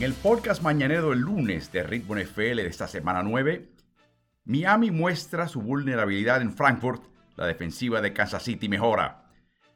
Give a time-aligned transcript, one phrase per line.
[0.00, 3.68] En el podcast mañanero del lunes de Ritmo NFL de esta semana 9,
[4.46, 7.02] Miami muestra su vulnerabilidad en Frankfurt,
[7.36, 9.26] la defensiva de Kansas City mejora.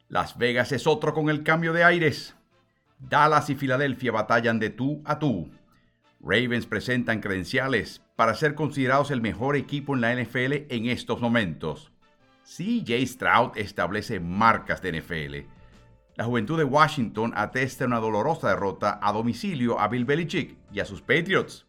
[0.08, 2.34] Las Vegas es otro con el cambio de aires.
[2.98, 5.50] Dallas y Filadelfia batallan de tú a tú.
[6.20, 11.92] Ravens presentan credenciales para ser considerados el mejor equipo en la NFL en estos momentos.
[12.44, 15.53] CJ Stroud establece marcas de NFL.
[16.16, 20.84] La juventud de Washington atesta una dolorosa derrota a domicilio a Bill Belichick y a
[20.84, 21.66] sus Patriots.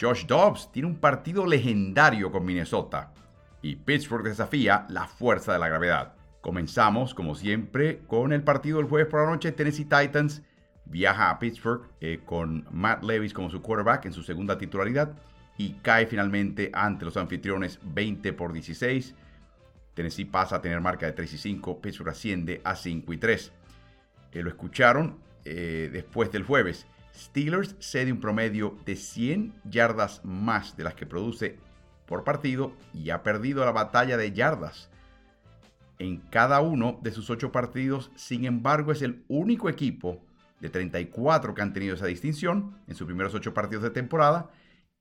[0.00, 3.12] Josh Dobbs tiene un partido legendario con Minnesota
[3.60, 6.14] y Pittsburgh desafía la fuerza de la gravedad.
[6.40, 9.52] Comenzamos, como siempre, con el partido del jueves por la noche.
[9.52, 10.40] Tennessee Titans
[10.86, 15.12] viaja a Pittsburgh eh, con Matt Levis como su quarterback en su segunda titularidad
[15.58, 19.14] y cae finalmente ante los anfitriones 20 por 16.
[19.92, 23.52] Tennessee pasa a tener marca de 3 y 5, Pittsburgh asciende a 5 y 3.
[24.32, 26.86] Eh, lo escucharon eh, después del jueves.
[27.14, 31.58] Steelers cede un promedio de 100 yardas más de las que produce
[32.06, 34.90] por partido y ha perdido la batalla de yardas
[35.98, 38.10] en cada uno de sus ocho partidos.
[38.14, 40.24] Sin embargo, es el único equipo
[40.60, 44.50] de 34 que han tenido esa distinción en sus primeros ocho partidos de temporada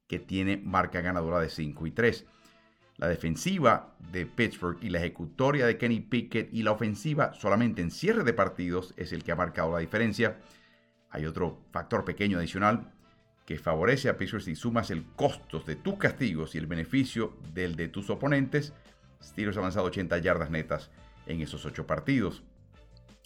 [0.07, 2.25] que tiene marca ganadora de 5 y 3.
[2.97, 7.91] La defensiva de Pittsburgh y la ejecutoria de Kenny Pickett y la ofensiva solamente en
[7.91, 10.39] cierre de partidos es el que ha marcado la diferencia.
[11.11, 12.91] Hay otro factor pequeño adicional
[13.45, 17.75] que favorece a Pittsburgh si sumas el costo de tus castigos y el beneficio del
[17.75, 18.73] de tus oponentes.
[19.23, 20.89] Steelers ha avanzado 80 yardas netas
[21.27, 22.41] en esos 8 partidos.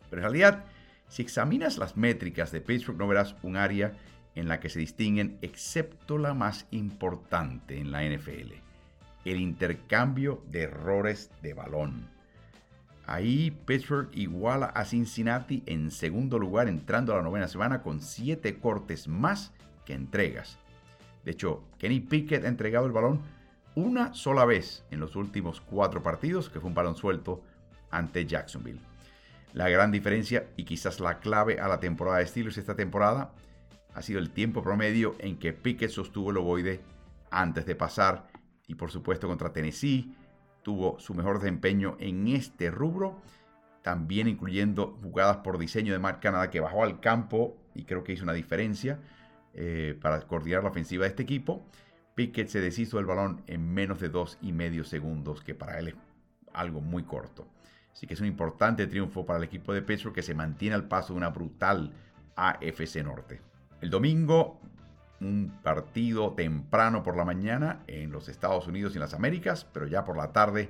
[0.10, 0.66] Pero en realidad,
[1.08, 3.94] si examinas las métricas de Pittsburgh, no verás un área
[4.36, 8.71] en la que se distinguen, excepto la más importante en la NFL
[9.26, 12.10] el intercambio de errores de balón.
[13.06, 18.60] Ahí Pittsburgh iguala a Cincinnati en segundo lugar entrando a la novena semana con siete
[18.60, 19.52] cortes más
[19.86, 20.58] que entregas.
[21.26, 23.22] De hecho, Kenny Pickett ha entregado el balón
[23.76, 27.42] una sola vez en los últimos cuatro partidos, que fue un balón suelto
[27.90, 28.82] ante Jacksonville.
[29.54, 33.34] La gran diferencia y quizás la clave a la temporada de Steelers esta temporada
[33.94, 36.80] ha sido el tiempo promedio en que Pickett sostuvo el ovoide
[37.30, 38.31] antes de pasar
[38.72, 40.16] y por supuesto contra Tennessee
[40.64, 43.22] tuvo su mejor desempeño en este rubro,
[43.82, 48.14] también incluyendo jugadas por diseño de Mark Canada que bajó al campo y creo que
[48.14, 48.98] hizo una diferencia
[49.54, 51.66] eh, para coordinar la ofensiva de este equipo.
[52.16, 55.90] Pickett se deshizo del balón en menos de dos y medio segundos, que para él
[55.90, 55.96] es
[56.54, 57.48] algo muy corto.
[57.92, 60.88] Así que es un importante triunfo para el equipo de Pittsburgh que se mantiene al
[60.88, 61.92] paso de una brutal
[62.38, 63.42] AFC Norte.
[63.82, 64.62] El domingo
[65.22, 69.88] un partido temprano por la mañana en los Estados Unidos y en las Américas, pero
[69.88, 70.70] ya por la tarde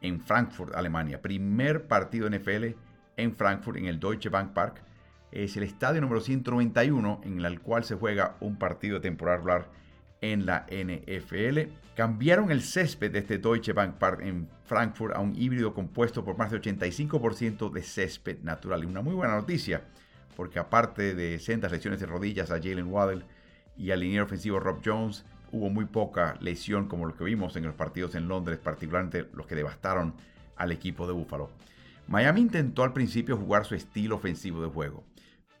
[0.00, 1.20] en Frankfurt, Alemania.
[1.20, 2.74] Primer partido NFL
[3.16, 4.82] en Frankfurt, en el Deutsche Bank Park.
[5.30, 9.40] Es el estadio número 191 en el cual se juega un partido temporal
[10.20, 11.70] en la NFL.
[11.94, 16.38] Cambiaron el césped de este Deutsche Bank Park en Frankfurt a un híbrido compuesto por
[16.38, 18.82] más de 85% de césped natural.
[18.82, 19.82] Y una muy buena noticia,
[20.36, 23.24] porque aparte de sendas lesiones de rodillas a Jalen Waddell,
[23.76, 27.64] y al liniero ofensivo Rob Jones hubo muy poca lesión como lo que vimos en
[27.64, 30.14] los partidos en Londres, particularmente los que devastaron
[30.56, 31.50] al equipo de Buffalo.
[32.08, 35.04] Miami intentó al principio jugar su estilo ofensivo de juego,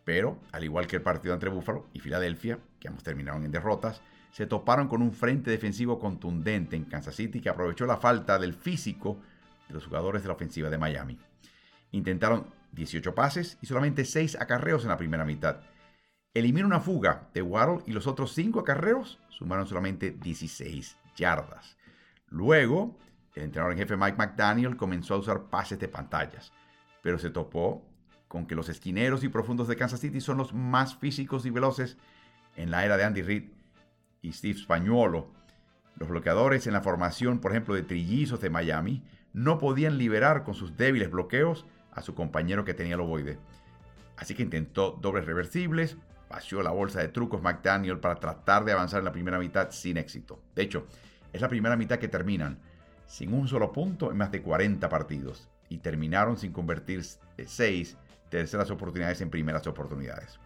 [0.04, 4.00] pero al igual que el partido entre Buffalo y Filadelfia, que ambos terminaron en derrotas,
[4.32, 8.54] se toparon con un frente defensivo contundente en Kansas City que aprovechó la falta del
[8.54, 9.20] físico
[9.68, 11.18] de los jugadores de la ofensiva de Miami.
[11.92, 15.60] Intentaron 18 pases y solamente 6 acarreos en la primera mitad,
[16.34, 21.76] elimina una fuga de Waddle y los otros cinco acarreos sumaron solamente 16 yardas.
[22.28, 22.96] Luego,
[23.34, 26.52] el entrenador en jefe Mike McDaniel comenzó a usar pases de pantallas,
[27.02, 27.86] pero se topó
[28.28, 31.98] con que los esquineros y profundos de Kansas City son los más físicos y veloces
[32.56, 33.50] en la era de Andy Reid
[34.22, 35.30] y Steve Spagnuolo.
[35.96, 39.02] Los bloqueadores en la formación, por ejemplo, de trillizos de Miami,
[39.34, 43.38] no podían liberar con sus débiles bloqueos a su compañero que tenía el ovoide.
[44.16, 45.98] Así que intentó dobles reversibles,
[46.32, 49.98] vació la bolsa de trucos McDaniel para tratar de avanzar en la primera mitad sin
[49.98, 50.40] éxito.
[50.54, 50.86] De hecho,
[51.32, 52.58] es la primera mitad que terminan
[53.06, 57.96] sin un solo punto en más de 40 partidos y terminaron sin convertir 6
[58.30, 60.40] terceras oportunidades en primeras oportunidades.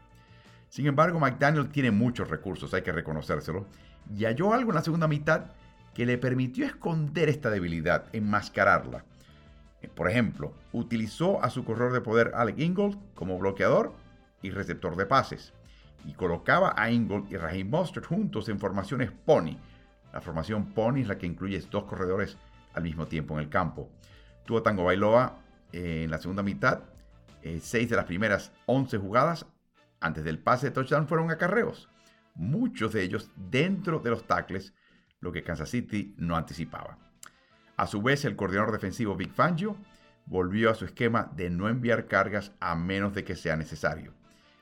[0.69, 3.67] Sin embargo, McDaniel tiene muchos recursos, hay que reconocérselo,
[4.13, 5.53] y halló algo en la segunda mitad
[5.95, 9.05] que le permitió esconder esta debilidad, enmascararla.
[9.95, 13.95] Por ejemplo, utilizó a su corredor de poder Alec Ingold como bloqueador
[14.43, 15.53] y receptor de pases
[16.07, 19.59] y colocaba a Ingold y Raheem Mostert juntos en formaciones Pony.
[20.13, 22.39] La formación Pony es la que incluye dos corredores
[22.75, 23.91] al mismo tiempo en el campo.
[24.45, 25.39] Tuvo Tango Bailoa
[25.73, 26.85] eh, en la segunda mitad.
[27.43, 29.47] Eh, seis de las primeras 11 jugadas
[30.01, 31.89] antes del pase de touchdown fueron acarreos.
[32.35, 34.75] muchos de ellos dentro de los tackles,
[35.21, 36.99] lo que Kansas City no anticipaba.
[37.77, 39.77] A su vez, el coordinador defensivo Vic Fangio
[40.27, 44.13] volvió a su esquema de no enviar cargas a menos de que sea necesario.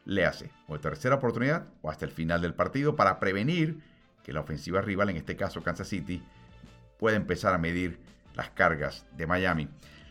[0.05, 3.81] Le hace o tercera oportunidad o hasta el final del partido para prevenir
[4.23, 6.23] que la ofensiva rival, en este caso Kansas City,
[6.99, 8.01] pueda empezar a medir
[8.35, 9.69] las cargas de Miami.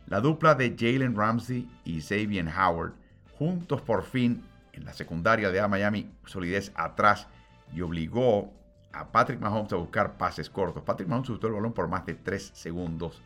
[0.08, 2.94] La dupla de Jalen Ramsey y Xavier Howard,
[3.38, 4.44] juntos por fin
[4.74, 7.28] en la secundaria de Miami, solidez atrás
[7.74, 8.52] y obligó
[8.92, 10.84] a Patrick Mahomes a buscar pases cortos.
[10.84, 13.22] Patrick Mahomes usó el balón por más de 3 segundos,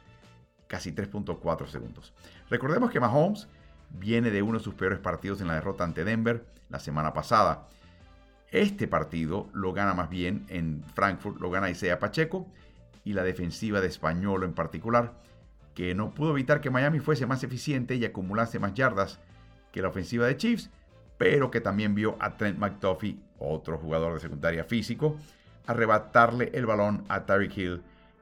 [0.68, 2.14] casi 3.4 segundos.
[2.50, 3.48] Recordemos que Mahomes
[3.90, 7.68] viene de uno de sus peores partidos en la derrota ante Denver la semana pasada.
[8.52, 12.48] Este partido lo gana más bien en Frankfurt, lo gana Isaiah Pacheco
[13.04, 15.14] y la defensiva de Español en particular,
[15.74, 19.20] que no pudo evitar que Miami fuese más eficiente y acumulase más yardas
[19.72, 20.70] que la ofensiva de Chiefs,
[21.18, 25.18] pero que también vio a Trent McDuffie, otro jugador de secundaria físico,
[25.66, 27.82] arrebatarle el balón a Tyreek Hill,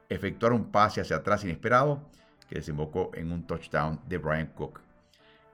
[0.10, 2.02] efectuar un pase hacia atrás inesperado
[2.50, 4.85] que desembocó en un touchdown de Brian Cook.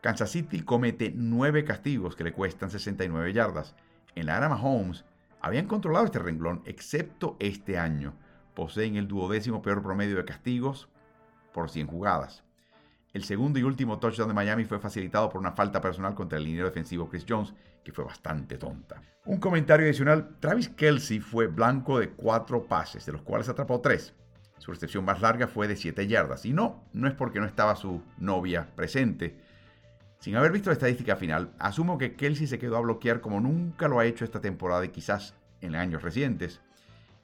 [0.01, 3.75] Kansas City comete nueve castigos que le cuestan 69 yardas.
[4.15, 5.06] En la era Mahomes
[5.39, 8.13] habían controlado este renglón, excepto este año.
[8.56, 10.89] Poseen el duodécimo peor promedio de castigos
[11.53, 12.44] por 100 jugadas.
[13.13, 16.45] El segundo y último touchdown de Miami fue facilitado por una falta personal contra el
[16.45, 17.53] liniero defensivo Chris Jones,
[17.83, 19.01] que fue bastante tonta.
[19.25, 24.15] Un comentario adicional, Travis Kelsey fue blanco de cuatro pases, de los cuales atrapó tres.
[24.57, 26.45] Su recepción más larga fue de 7 yardas.
[26.45, 29.50] Y no, no es porque no estaba su novia presente.
[30.21, 33.88] Sin haber visto la estadística final, asumo que Kelsey se quedó a bloquear como nunca
[33.88, 36.62] lo ha hecho esta temporada y quizás en años recientes.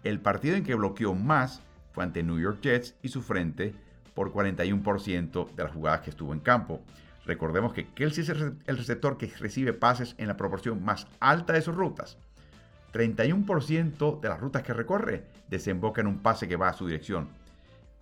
[0.03, 1.61] El partido en que bloqueó más
[1.91, 3.75] fue ante New York Jets y su frente
[4.15, 6.81] por 41% de las jugadas que estuvo en campo.
[7.23, 11.61] Recordemos que Kelsey es el receptor que recibe pases en la proporción más alta de
[11.61, 12.17] sus rutas.
[12.93, 17.29] 31% de las rutas que recorre desemboca en un pase que va a su dirección.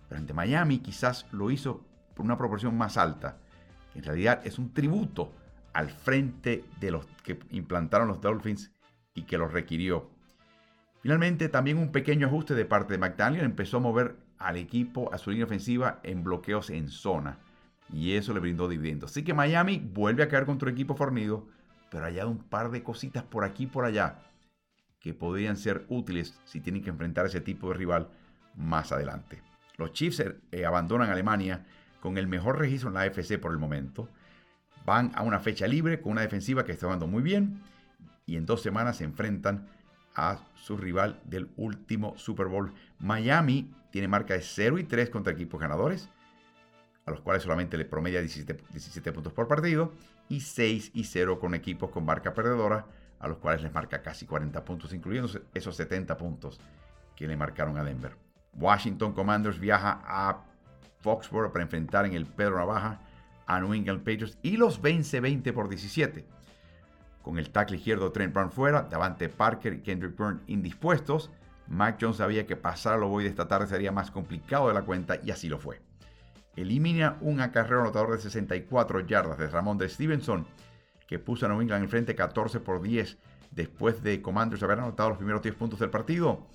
[0.08, 1.84] Pero ante Miami quizás lo hizo
[2.14, 3.36] por una proporción más alta.
[3.96, 5.32] En realidad es un tributo
[5.72, 8.70] al frente de los que implantaron los Dolphins
[9.14, 10.10] y que los requirió.
[11.00, 15.18] Finalmente, también un pequeño ajuste de parte de McDaniel empezó a mover al equipo a
[15.18, 17.38] su línea ofensiva en bloqueos en zona.
[17.92, 19.10] Y eso le brindó dividendos.
[19.12, 21.46] Así que Miami vuelve a caer contra un equipo fornido,
[21.90, 24.18] pero ha hallado un par de cositas por aquí y por allá
[25.00, 28.08] que podrían ser útiles si tienen que enfrentar ese tipo de rival
[28.56, 29.40] más adelante.
[29.76, 31.64] Los Chiefs eh, abandonan Alemania
[32.06, 34.08] con el mejor registro en la AFC por el momento.
[34.84, 37.60] Van a una fecha libre con una defensiva que está jugando muy bien
[38.26, 39.66] y en dos semanas se enfrentan
[40.14, 42.72] a su rival del último Super Bowl.
[43.00, 46.08] Miami tiene marca de 0 y 3 contra equipos ganadores,
[47.06, 49.92] a los cuales solamente le promedia 17, 17 puntos por partido,
[50.28, 52.86] y 6 y 0 con equipos con marca perdedora,
[53.18, 56.60] a los cuales les marca casi 40 puntos, incluyendo esos 70 puntos
[57.16, 58.16] que le marcaron a Denver.
[58.54, 60.44] Washington Commanders viaja a
[61.00, 63.00] Foxborough para enfrentar en el Pedro Navaja
[63.46, 66.36] a New England Patriots y los vence 20 por 17
[67.26, 71.32] con el tackle izquierdo Trent Brown fuera, Davante Parker y Kendrick Byrne indispuestos,
[71.66, 74.82] Mac Jones sabía que pasar a Loboy de esta tarde sería más complicado de la
[74.82, 75.80] cuenta y así lo fue.
[76.54, 80.46] Elimina un acarreo anotador de 64 yardas de Ramón de Stevenson,
[81.08, 83.18] que puso a New England en frente 14 por 10
[83.50, 86.46] después de Commanders haber anotado los primeros 10 puntos del partido.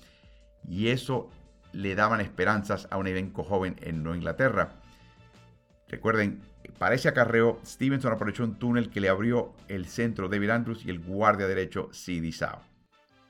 [0.66, 1.28] Y eso
[1.72, 4.70] le daban esperanzas a un elenco joven en Nueva Inglaterra.
[5.88, 6.40] Recuerden,
[6.78, 10.90] para ese acarreo, Stevenson aprovechó un túnel que le abrió el centro David Andrews y
[10.90, 12.32] el guardia derecho C.D.
[12.32, 12.62] Sao.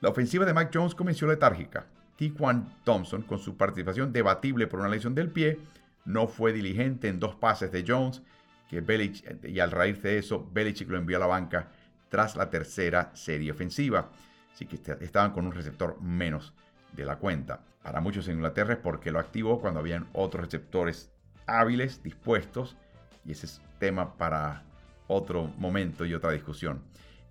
[0.01, 1.85] La ofensiva de Mac Jones comenzó letárgica.
[2.15, 5.59] Tiquan Thompson, con su participación debatible por una lesión del pie,
[6.05, 8.21] no fue diligente en dos pases de Jones,
[8.69, 11.69] que Belichick, y al raíz de eso, Belichick lo envió a la banca
[12.09, 14.09] tras la tercera serie ofensiva.
[14.53, 16.53] Así que estaban con un receptor menos
[16.95, 17.61] de la cuenta.
[17.81, 21.11] Para muchos en Inglaterra es porque lo activó cuando habían otros receptores
[21.45, 22.77] hábiles, dispuestos
[23.25, 24.63] y ese es tema para
[25.07, 26.81] otro momento y otra discusión.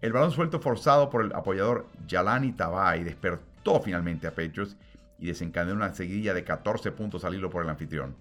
[0.01, 4.77] El balón suelto forzado por el apoyador Yalani Tabay despertó finalmente a Patriots
[5.19, 8.17] y desencadenó una seguidilla de 14 puntos al hilo por el anfitrión.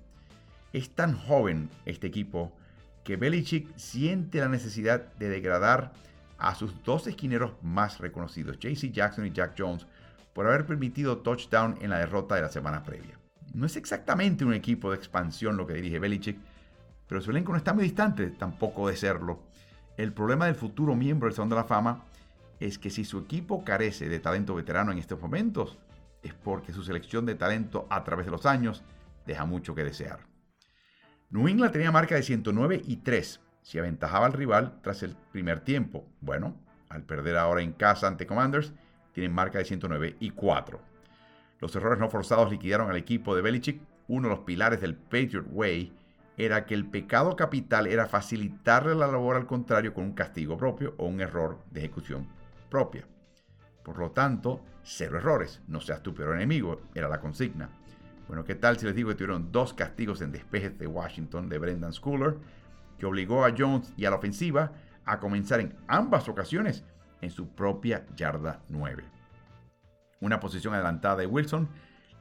[0.73, 2.55] Es tan joven este equipo
[3.03, 5.91] que Belichick siente la necesidad de degradar
[6.37, 9.87] a sus dos esquineros más reconocidos, JC Jackson y Jack Jones,
[10.41, 13.19] por haber permitido touchdown en la derrota de la semana previa.
[13.53, 16.39] No es exactamente un equipo de expansión lo que dirige Belichick,
[17.05, 19.43] pero su elenco no está muy distante tampoco de serlo.
[19.97, 22.05] El problema del futuro miembro del Salón de la Fama
[22.59, 25.77] es que si su equipo carece de talento veterano en estos momentos,
[26.23, 28.81] es porque su selección de talento a través de los años
[29.27, 30.21] deja mucho que desear.
[31.29, 35.59] New England tenía marca de 109 y 3, si aventajaba al rival tras el primer
[35.59, 36.03] tiempo.
[36.19, 36.55] Bueno,
[36.89, 38.73] al perder ahora en casa ante Commanders,
[39.13, 40.79] tienen marca de 109 y 4.
[41.59, 43.81] Los errores no forzados liquidaron al equipo de Belichick.
[44.07, 45.93] Uno de los pilares del Patriot Way
[46.37, 50.95] era que el pecado capital era facilitarle la labor al contrario con un castigo propio
[50.97, 52.27] o un error de ejecución
[52.69, 53.05] propia.
[53.83, 57.69] Por lo tanto, cero errores, no seas tu peor enemigo, era la consigna.
[58.27, 61.57] Bueno, ¿qué tal si les digo que tuvieron dos castigos en despejes de Washington de
[61.57, 62.37] Brendan Schooler,
[62.97, 64.71] que obligó a Jones y a la ofensiva
[65.05, 66.83] a comenzar en ambas ocasiones
[67.21, 69.03] en su propia yarda 9.
[70.19, 71.69] Una posición adelantada de Wilson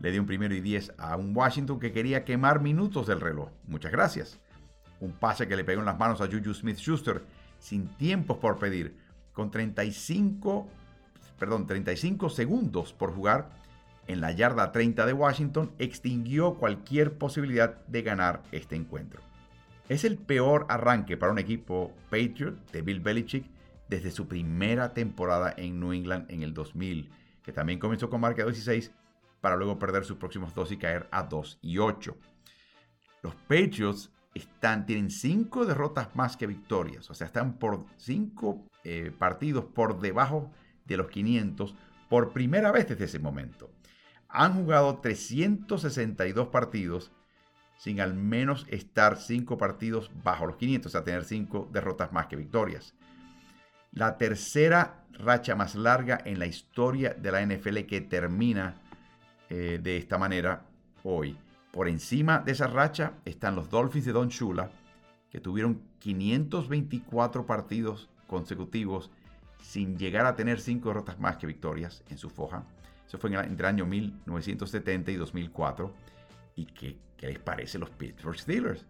[0.01, 3.51] le dio un primero y 10 a un Washington que quería quemar minutos del reloj.
[3.67, 4.41] Muchas gracias.
[5.01, 7.23] Un pase que le pegó en las manos a Juju Smith-Schuster
[7.59, 8.97] sin tiempos por pedir,
[9.33, 10.67] con 35,
[11.39, 13.51] perdón, 35 segundos por jugar
[14.07, 19.21] en la yarda 30 de Washington, extinguió cualquier posibilidad de ganar este encuentro.
[19.89, 23.45] Es el peor arranque para un equipo Patriot de Bill Belichick
[23.91, 27.11] desde su primera temporada en New England en el 2000,
[27.43, 28.93] que también comenzó con marca 2 y 6
[29.41, 32.17] para luego perder sus próximos dos y caer a 2 y 8.
[33.23, 39.13] Los Patriots están, tienen 5 derrotas más que victorias, o sea, están por 5 eh,
[39.19, 40.51] partidos por debajo
[40.85, 41.75] de los 500
[42.09, 43.71] por primera vez desde ese momento.
[44.29, 47.11] Han jugado 362 partidos
[47.77, 52.27] sin al menos estar 5 partidos bajo los 500, o sea, tener 5 derrotas más
[52.27, 52.95] que victorias.
[53.93, 58.77] La tercera racha más larga en la historia de la NFL que termina
[59.49, 60.63] eh, de esta manera
[61.03, 61.37] hoy.
[61.73, 64.71] Por encima de esa racha están los Dolphins de Don Shula,
[65.31, 69.11] que tuvieron 524 partidos consecutivos
[69.61, 72.65] sin llegar a tener 5 derrotas más que victorias en su foja.
[73.07, 75.93] Eso fue entre el año 1970 y 2004.
[76.55, 78.87] ¿Y qué, qué les parece los Pittsburgh Steelers?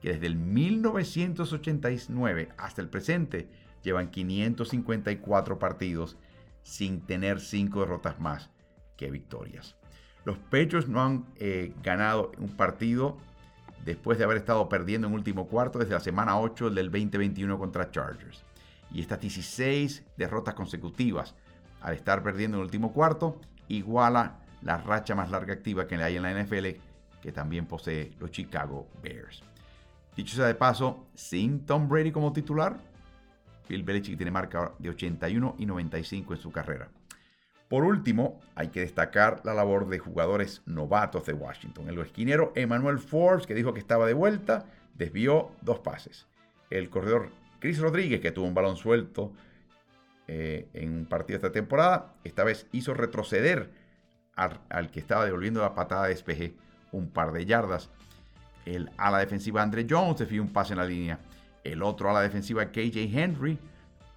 [0.00, 3.48] Que desde el 1989 hasta el presente
[3.84, 6.16] llevan 554 partidos
[6.62, 8.50] sin tener 5 derrotas más
[8.96, 9.76] que victorias.
[10.24, 13.18] Los Patriots no han eh, ganado un partido
[13.84, 17.90] después de haber estado perdiendo en último cuarto desde la semana 8 del 2021 contra
[17.90, 18.42] Chargers.
[18.90, 21.34] Y estas 16 derrotas consecutivas
[21.82, 23.38] al estar perdiendo en el último cuarto
[23.68, 26.68] iguala la racha más larga activa que hay en la NFL
[27.20, 29.42] que también posee los Chicago Bears.
[30.16, 32.78] Dicho sea de paso, sin Tom Brady como titular,
[33.68, 36.88] Bill Belichick tiene marca de 81 y 95 en su carrera.
[37.68, 41.88] Por último, hay que destacar la labor de jugadores novatos de Washington.
[41.88, 46.26] El esquinero Emmanuel Forbes, que dijo que estaba de vuelta, desvió dos pases.
[46.70, 47.30] El corredor
[47.60, 49.32] Chris Rodríguez, que tuvo un balón suelto
[50.28, 53.70] eh, en un partido esta temporada, esta vez hizo retroceder
[54.36, 56.54] al, que estaba devolviendo la patada de despeje
[56.92, 57.90] un par de yardas.
[58.66, 61.18] El ala defensiva Andre Jones desvió un pase en la línea.
[61.64, 63.58] El otro ala defensiva KJ Henry,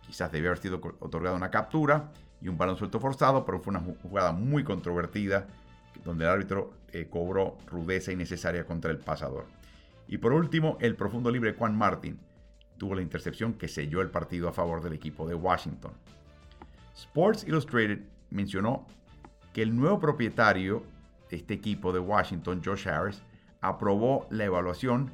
[0.05, 2.11] quizás debió haber sido otorgado una captura
[2.41, 5.47] y un balón suelto forzado, pero fue una jugada muy controvertida
[6.03, 9.45] donde el árbitro eh, cobró rudeza innecesaria contra el pasador.
[10.07, 12.19] Y por último, el profundo libre Juan Martin
[12.77, 15.91] tuvo la intercepción que selló el partido a favor del equipo de Washington.
[16.95, 18.85] Sports Illustrated mencionó
[19.53, 20.83] que el nuevo propietario
[21.29, 23.21] de este equipo de Washington, Josh Harris,
[23.61, 25.11] aprobó la evaluación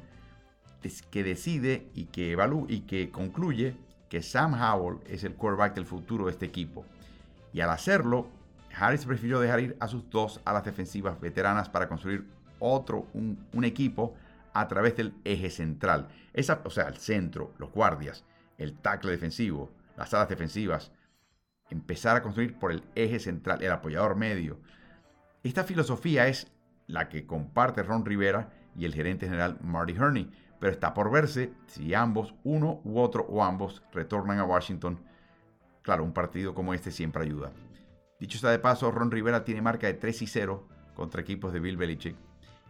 [1.10, 2.36] que decide y que,
[2.68, 3.76] y que concluye
[4.08, 6.84] que Sam Howell es el quarterback del futuro de este equipo.
[7.52, 8.28] Y al hacerlo,
[8.76, 12.26] Harris prefirió dejar ir a sus dos alas defensivas veteranas para construir
[12.58, 14.14] otro, un, equipo
[14.52, 16.08] a través del eje central.
[16.32, 18.24] Esa, o sea, el centro, los guardias,
[18.58, 20.92] el tackle defensivo, las alas defensivas.
[21.70, 24.58] Empezar a construir por el eje central, el apoyador medio.
[25.42, 26.50] Esta filosofía es
[26.86, 30.30] la que comparte Ron Rivera y el gerente general Marty Herney,
[30.64, 34.98] pero está por verse si ambos, uno u otro o ambos, retornan a Washington
[35.82, 37.52] Claro, un partido como este siempre ayuda.
[38.18, 41.60] Dicho sea de paso, Ron Rivera tiene marca de 3 y 0 contra equipos de
[41.60, 42.16] Bill Belichick.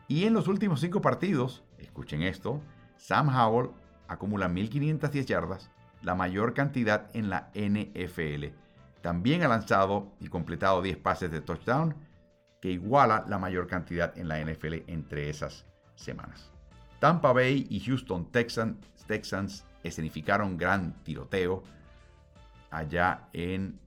[0.09, 2.61] Y en los últimos 5 partidos, escuchen esto,
[2.97, 3.71] Sam Howell
[4.09, 5.71] acumula 1.510 yardas,
[6.03, 8.47] la mayor cantidad en la NFL.
[9.03, 11.95] También ha lanzado y completado 10 pases de touchdown,
[12.61, 16.54] que iguala la mayor cantidad en la NFL entre esas semanas.
[17.05, 21.63] Tampa Bay y Houston Texans, escenificaron gran tiroteo
[22.71, 23.79] allá en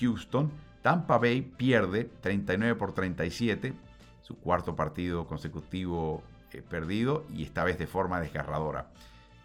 [0.00, 0.50] Houston.
[0.82, 3.72] Tampa Bay pierde 39 por 37,
[4.20, 8.90] su cuarto partido consecutivo eh, perdido y esta vez de forma desgarradora.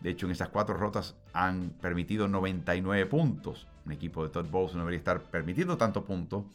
[0.01, 3.67] De hecho, en esas cuatro rotas han permitido 99 puntos.
[3.85, 6.47] Un equipo de Todd Bowles no debería estar permitiendo tanto punto.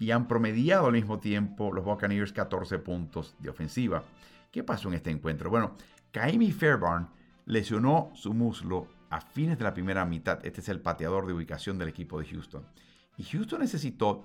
[0.00, 4.02] Y han promediado al mismo tiempo los Buccaneers 14 puntos de ofensiva.
[4.50, 5.48] ¿Qué pasó en este encuentro?
[5.48, 5.76] Bueno,
[6.10, 7.08] Kaimi Fairbairn
[7.46, 10.44] lesionó su muslo a fines de la primera mitad.
[10.44, 12.66] Este es el pateador de ubicación del equipo de Houston.
[13.16, 14.24] Y Houston necesitó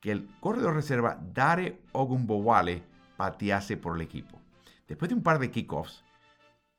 [0.00, 2.82] que el corredor reserva Dare Ogunbowale
[3.16, 4.40] patease por el equipo.
[4.88, 6.02] Después de un par de kickoffs,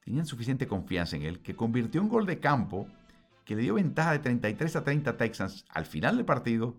[0.04, 2.88] tenían suficiente confianza en él que convirtió un gol de campo
[3.46, 6.76] que le dio ventaja de 33 a 30 a Texans al final del partido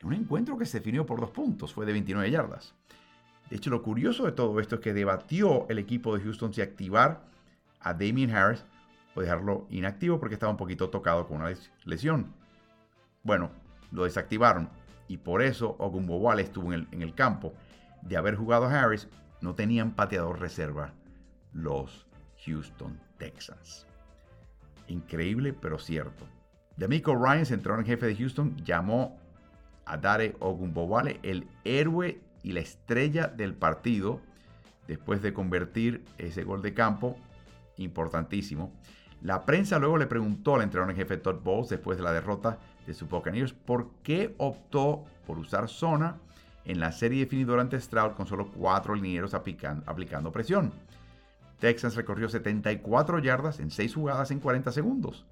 [0.00, 2.74] en un encuentro que se definió por dos puntos, fue de 29 yardas.
[3.52, 6.62] De hecho, lo curioso de todo esto es que debatió el equipo de Houston si
[6.62, 7.20] activar
[7.80, 8.64] a Damien Harris
[9.14, 11.52] o dejarlo inactivo porque estaba un poquito tocado con una
[11.84, 12.32] lesión.
[13.22, 13.50] Bueno,
[13.90, 14.70] lo desactivaron
[15.06, 17.52] y por eso Ogumbowale estuvo en el, campo.
[18.00, 19.06] De haber jugado a Harris,
[19.42, 20.94] no tenían pateador reserva
[21.52, 22.06] los
[22.46, 23.86] Houston Texans.
[24.88, 26.26] Increíble, pero cierto.
[26.78, 29.20] D'Amico Ryan, central en jefe de Houston, llamó
[29.84, 34.20] a Dare Ogumbowale el héroe y la estrella del partido
[34.88, 37.16] después de convertir ese gol de campo
[37.76, 38.72] importantísimo.
[39.20, 42.58] La prensa luego le preguntó al entrenador en jefe Todd Bowles después de la derrota
[42.86, 46.18] de sus Buccaneers por qué optó por usar zona
[46.64, 50.72] en la serie definidora ante Stroud con solo cuatro linieros aplicando presión.
[51.58, 55.24] Texans recorrió 74 yardas en 6 jugadas en 40 segundos.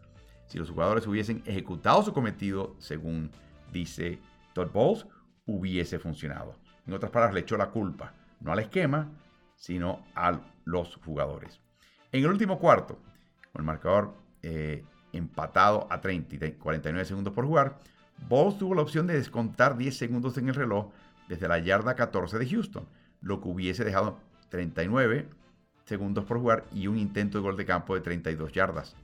[0.46, 3.30] Si los jugadores hubiesen ejecutado su cometido, según
[3.72, 4.20] dice
[4.54, 5.06] Todd Bowles,
[5.56, 6.56] hubiese funcionado.
[6.86, 9.08] En otras palabras, le echó la culpa, no al esquema,
[9.56, 11.60] sino a los jugadores.
[12.12, 12.98] En el último cuarto,
[13.52, 17.78] con el marcador eh, empatado a 30 y 49 segundos por jugar,
[18.28, 20.92] Bowles tuvo la opción de descontar 10 segundos en el reloj
[21.28, 22.86] desde la yarda 14 de Houston,
[23.20, 25.28] lo que hubiese dejado 39
[25.84, 28.96] segundos por jugar y un intento de gol de campo de 32 yardas.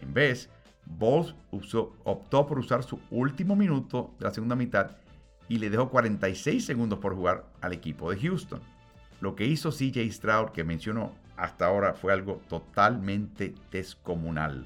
[0.00, 0.50] En vez,
[0.86, 1.34] Bowles
[2.04, 4.96] optó por usar su último minuto de la segunda mitad
[5.50, 8.60] y le dejó 46 segundos por jugar al equipo de Houston.
[9.20, 14.64] Lo que hizo CJ Stroud, que mencionó hasta ahora, fue algo totalmente descomunal.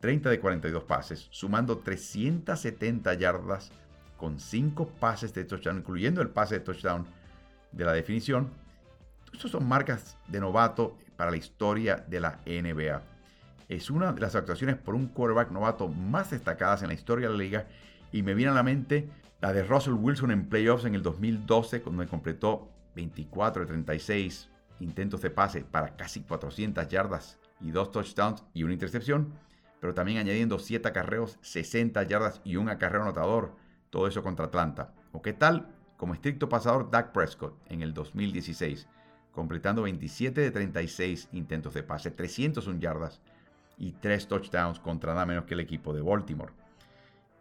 [0.00, 3.72] 30 de 42 pases, sumando 370 yardas
[4.18, 7.06] con 5 pases de touchdown, incluyendo el pase de touchdown
[7.72, 8.50] de la definición,
[9.32, 13.00] estas son marcas de novato para la historia de la NBA.
[13.70, 17.32] Es una de las actuaciones por un quarterback novato más destacadas en la historia de
[17.32, 17.66] la liga
[18.12, 19.08] y me viene a la mente
[19.40, 24.50] la de Russell Wilson en playoffs en el 2012 cuando completó 24 de 36
[24.80, 29.32] intentos de pase para casi 400 yardas y dos touchdowns y una intercepción,
[29.80, 33.54] pero también añadiendo 7 acarreos, 60 yardas y un acarreo anotador,
[33.90, 34.92] todo eso contra Atlanta.
[35.12, 38.88] ¿O qué tal como estricto pasador Dak Prescott en el 2016?
[39.32, 43.20] completando 27 de 36 intentos de pase, 301 yardas
[43.78, 46.52] y 3 touchdowns contra nada menos que el equipo de Baltimore.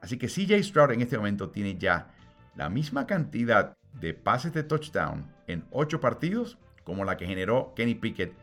[0.02, 2.14] Así que CJ Stroud en este momento tiene ya
[2.56, 7.96] la misma cantidad de pases de touchdown en 8 partidos como la que generó Kenny
[7.96, 8.34] Pickett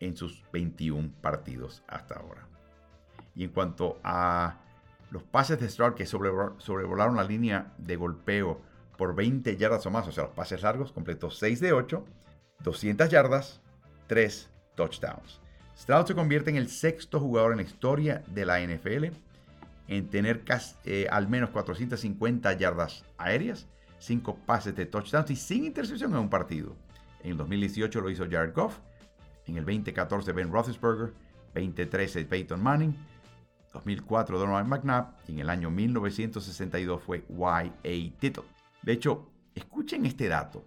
[0.00, 2.48] en sus 21 partidos hasta ahora.
[3.34, 4.58] Y en cuanto a
[5.10, 8.60] los pases de Stroud que sobrevolaron la línea de golpeo
[8.96, 12.04] por 20 yardas o más, o sea, los pases largos, completó 6 de 8
[12.62, 13.60] 200 yardas,
[14.06, 15.40] 3 touchdowns.
[15.76, 19.06] Stroud se convierte en el sexto jugador en la historia de la NFL
[19.96, 20.42] en tener
[20.84, 26.30] eh, al menos 450 yardas aéreas, 5 pases de touchdowns y sin intercepción en un
[26.30, 26.74] partido.
[27.22, 28.78] En el 2018 lo hizo Jared Goff,
[29.46, 31.12] en el 2014 Ben Roethlisberger,
[31.54, 32.96] 2013 Peyton Manning,
[33.74, 38.18] 2004 Donovan McNabb y en el año 1962 fue Y.A.
[38.18, 38.44] Tittle.
[38.80, 40.64] De hecho, escuchen este dato.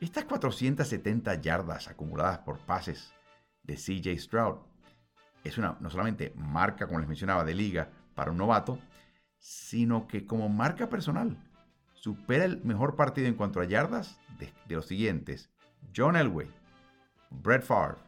[0.00, 3.12] Estas 470 yardas acumuladas por pases
[3.64, 4.58] de CJ Stroud
[5.42, 8.78] es una no solamente marca, como les mencionaba, de liga para un novato,
[9.38, 11.36] sino que como marca personal
[11.94, 15.50] supera el mejor partido en cuanto a yardas de, los siguientes:
[15.94, 16.48] John Elway,
[17.30, 17.98] Brett Favre,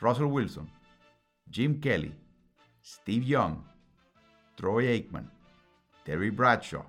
[0.00, 0.68] Russell Wilson,
[1.50, 2.14] Jim Kelly,
[2.82, 3.64] Steve Young,
[4.56, 5.30] Troy Aikman,
[6.04, 6.84] Terry Bradshaw,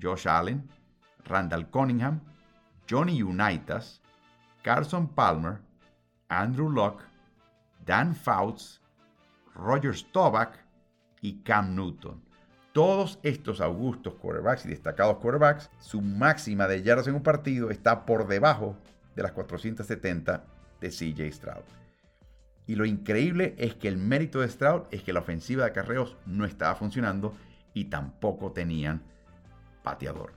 [0.00, 0.68] Josh Allen,
[1.28, 2.20] Randall Cunningham,
[2.86, 4.00] Johnny Unitas,
[4.62, 5.60] Carson Palmer,
[6.28, 7.02] Andrew Locke,
[7.84, 8.78] Dan Fouts,
[9.54, 10.61] Roger Staubach
[11.22, 12.20] y Cam Newton.
[12.72, 18.04] Todos estos augustos quarterbacks y destacados quarterbacks, su máxima de yardas en un partido está
[18.04, 18.76] por debajo
[19.14, 20.44] de las 470
[20.80, 21.64] de CJ Stroud.
[22.66, 26.16] Y lo increíble es que el mérito de Stroud es que la ofensiva de acarreos
[26.26, 27.34] no estaba funcionando
[27.74, 29.02] y tampoco tenían
[29.82, 30.32] pateador.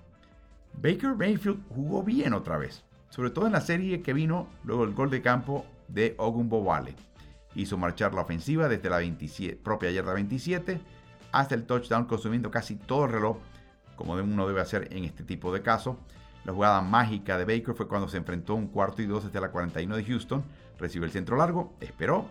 [0.74, 4.94] Baker Mayfield jugó bien otra vez, sobre todo en la serie que vino luego el
[4.94, 6.96] gol de campo de Ogunbowale.
[7.56, 9.02] Hizo marchar la ofensiva desde la
[9.64, 10.80] propia yarda 27
[11.32, 13.38] hasta el touchdown consumiendo casi todo el reloj,
[13.96, 15.98] como uno debe hacer en este tipo de casos.
[16.46, 19.52] La jugada mágica de Baker fue cuando se enfrentó un cuarto y dos desde la
[19.52, 20.44] 41 de Houston,
[20.78, 22.30] recibió el centro largo, esperó,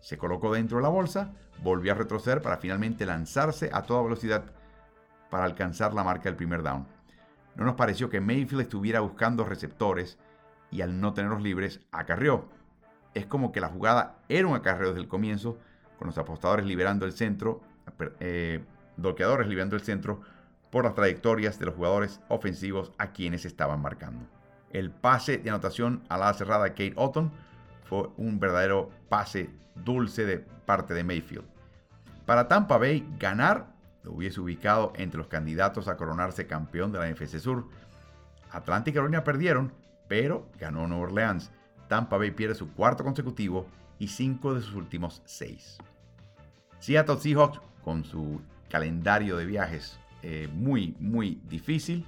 [0.00, 4.44] se colocó dentro de la bolsa, volvió a retroceder para finalmente lanzarse a toda velocidad
[5.30, 6.86] para alcanzar la marca del primer down.
[7.56, 10.18] No nos pareció que Mayfield estuviera buscando receptores
[10.70, 12.48] y al no tenerlos libres, acarreó.
[13.14, 15.58] Es como que la jugada era un acarreo desde el comienzo,
[15.98, 17.60] con los apostadores liberando el centro,
[18.20, 18.64] eh,
[18.98, 20.20] liberando el centro
[20.70, 24.26] por las trayectorias de los jugadores ofensivos a quienes estaban marcando.
[24.72, 27.30] El pase de anotación a la cerrada Kate Otton
[27.84, 31.44] fue un verdadero pase dulce de parte de Mayfield.
[32.26, 37.10] Para Tampa Bay, ganar lo hubiese ubicado entre los candidatos a coronarse campeón de la
[37.10, 37.68] NFC Sur.
[38.50, 39.72] Atlanta y Carolina perdieron,
[40.08, 41.50] pero ganó Nueva Orleans.
[41.94, 43.68] Tampa Bay pierde su cuarto consecutivo
[44.00, 45.78] y cinco de sus últimos seis.
[46.80, 52.04] Seattle Seahawks, con su calendario de viajes eh, muy, muy difícil,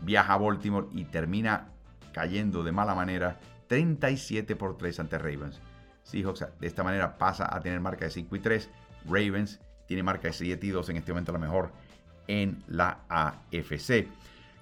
[0.00, 1.68] viaja a Baltimore y termina
[2.12, 3.38] cayendo de mala manera
[3.68, 5.60] 37 por 3 ante Ravens.
[6.02, 8.68] Seahawks de esta manera pasa a tener marca de 5 y 3.
[9.04, 11.70] Ravens tiene marca de 7 y 2, en este momento la mejor
[12.26, 14.08] en la AFC.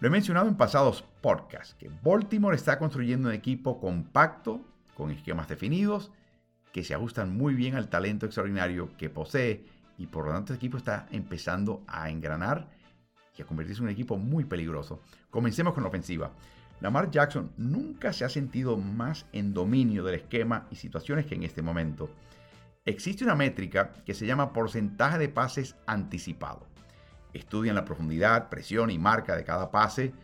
[0.01, 4.61] Lo he mencionado en pasados podcasts, que Baltimore está construyendo un equipo compacto,
[4.97, 6.11] con esquemas definidos,
[6.73, 9.65] que se ajustan muy bien al talento extraordinario que posee
[9.97, 12.69] y por lo tanto el equipo está empezando a engranar
[13.37, 15.01] y a convertirse en un equipo muy peligroso.
[15.31, 16.33] Comencemos con la ofensiva.
[16.81, 21.43] Lamar Jackson nunca se ha sentido más en dominio del esquema y situaciones que en
[21.43, 22.11] este momento.
[22.85, 26.67] Existe una métrica que se llama porcentaje de pases anticipado.
[27.33, 30.15] Estudian la profundidad, presión y marca de cada pase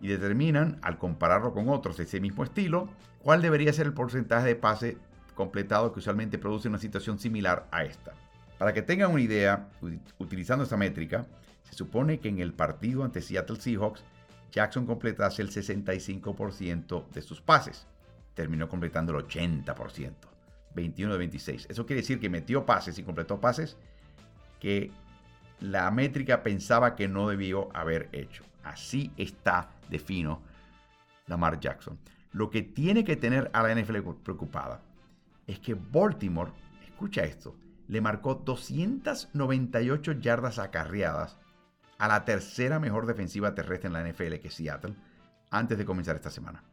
[0.00, 2.88] y determinan, al compararlo con otros de ese mismo estilo,
[3.20, 4.98] cuál debería ser el porcentaje de pase
[5.34, 8.12] completado que usualmente produce una situación similar a esta.
[8.58, 9.68] Para que tengan una idea,
[10.18, 11.26] utilizando esta métrica,
[11.62, 14.02] se supone que en el partido ante Seattle Seahawks,
[14.50, 17.86] Jackson completase el 65% de sus pases.
[18.34, 20.12] Terminó completando el 80%,
[20.74, 21.66] 21 de 26.
[21.68, 23.76] Eso quiere decir que metió pases y completó pases
[24.60, 24.90] que
[25.60, 28.44] la métrica pensaba que no debió haber hecho.
[28.66, 30.42] Así está de fino
[31.26, 31.98] Lamar Jackson.
[32.32, 34.82] Lo que tiene que tener a la NFL preocupada
[35.46, 36.50] es que Baltimore,
[36.84, 41.38] escucha esto, le marcó 298 yardas acarreadas
[41.98, 44.96] a la tercera mejor defensiva terrestre en la NFL que Seattle
[45.50, 46.64] antes de comenzar esta semana.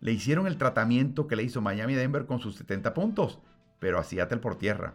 [0.00, 3.38] Le hicieron el tratamiento que le hizo Miami Denver con sus 70 puntos,
[3.78, 4.94] pero a Seattle por tierra.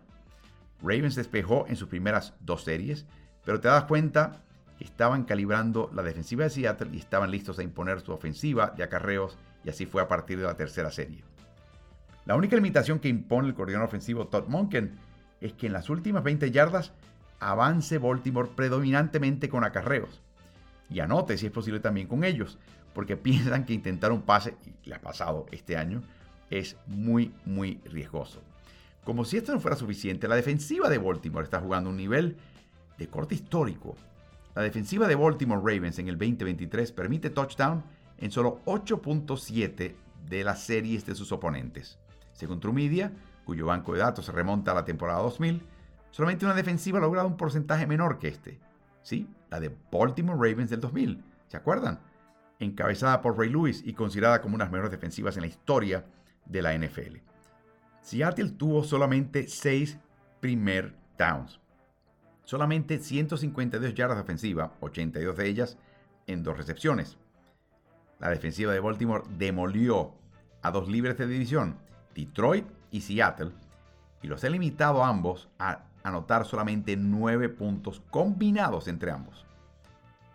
[0.82, 3.06] Ravens despejó en sus primeras dos series,
[3.46, 4.44] pero te das cuenta
[4.84, 9.38] estaban calibrando la defensiva de Seattle y estaban listos a imponer su ofensiva de acarreos
[9.64, 11.24] y así fue a partir de la tercera serie.
[12.26, 14.98] La única limitación que impone el coordinador ofensivo Todd Monken
[15.42, 16.94] es que en las últimas 20 yardas
[17.40, 20.22] avance Baltimore predominantemente con acarreos.
[20.90, 22.58] Y anote si es posible también con ellos,
[22.94, 26.02] porque piensan que intentar un pase, y le ha pasado este año,
[26.50, 28.42] es muy, muy riesgoso.
[29.04, 32.38] Como si esto no fuera suficiente, la defensiva de Baltimore está jugando un nivel
[32.98, 33.98] de corte histórico.
[34.56, 37.84] La defensiva de Baltimore Ravens en el 2023 permite touchdown
[38.18, 39.96] en solo 8.7
[40.30, 41.98] de las series de sus oponentes.
[42.34, 43.12] Según True Media,
[43.46, 45.62] cuyo banco de datos se remonta a la temporada 2000,
[46.12, 48.60] solamente una defensiva ha logrado un porcentaje menor que este.
[49.02, 51.24] Sí, la de Baltimore Ravens del 2000.
[51.48, 52.00] ¿Se acuerdan?
[52.60, 56.06] Encabezada por Ray Lewis y considerada como una de las mejores defensivas en la historia
[56.46, 57.18] de la NFL.
[58.02, 59.98] Seattle tuvo solamente 6
[60.40, 61.63] primer downs.
[62.46, 65.78] Solamente 152 yardas de ofensiva, 82 de ellas
[66.28, 67.18] en dos recepciones.
[68.20, 70.14] La defensiva de Baltimore demolió
[70.62, 71.78] a dos libres de división,
[72.16, 73.52] Detroit y Seattle,
[74.22, 79.46] y los ha limitado a ambos a anotar solamente 9 puntos combinados entre ambos.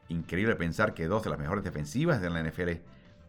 [0.09, 2.81] Increíble pensar que dos de las mejores defensivas de la NFL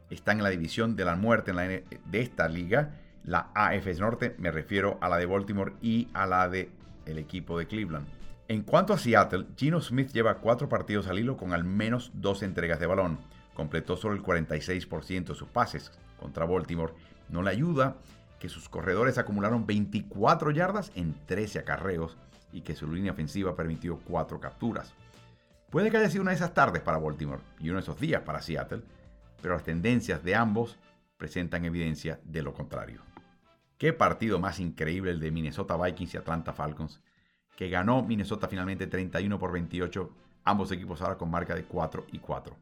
[0.09, 4.97] están en la división de la muerte de esta liga, la AFS Norte, me refiero
[5.01, 6.71] a la de Baltimore y a la de
[7.05, 8.18] el equipo de Cleveland.
[8.49, 12.41] En cuanto a Seattle, Gino Smith lleva cuatro partidos al hilo con al menos dos
[12.41, 13.19] entregas de balón.
[13.53, 16.95] Completó solo el 46% de sus pases contra Baltimore.
[17.29, 17.97] No le ayuda
[18.39, 22.17] que sus corredores acumularon 24 yardas en 13 acarreos
[22.51, 24.95] y que su línea ofensiva permitió 4 capturas.
[25.69, 28.23] Puede que haya sido una de esas tardes para Baltimore y uno de esos días
[28.23, 28.81] para Seattle,
[29.43, 30.79] pero las tendencias de ambos
[31.17, 33.03] presentan evidencia de lo contrario.
[33.77, 36.99] Qué partido más increíble el de Minnesota Vikings y Atlanta Falcons,
[37.59, 40.09] que ganó Minnesota finalmente 31 por 28,
[40.45, 42.55] ambos equipos ahora con marca de 4 y 4.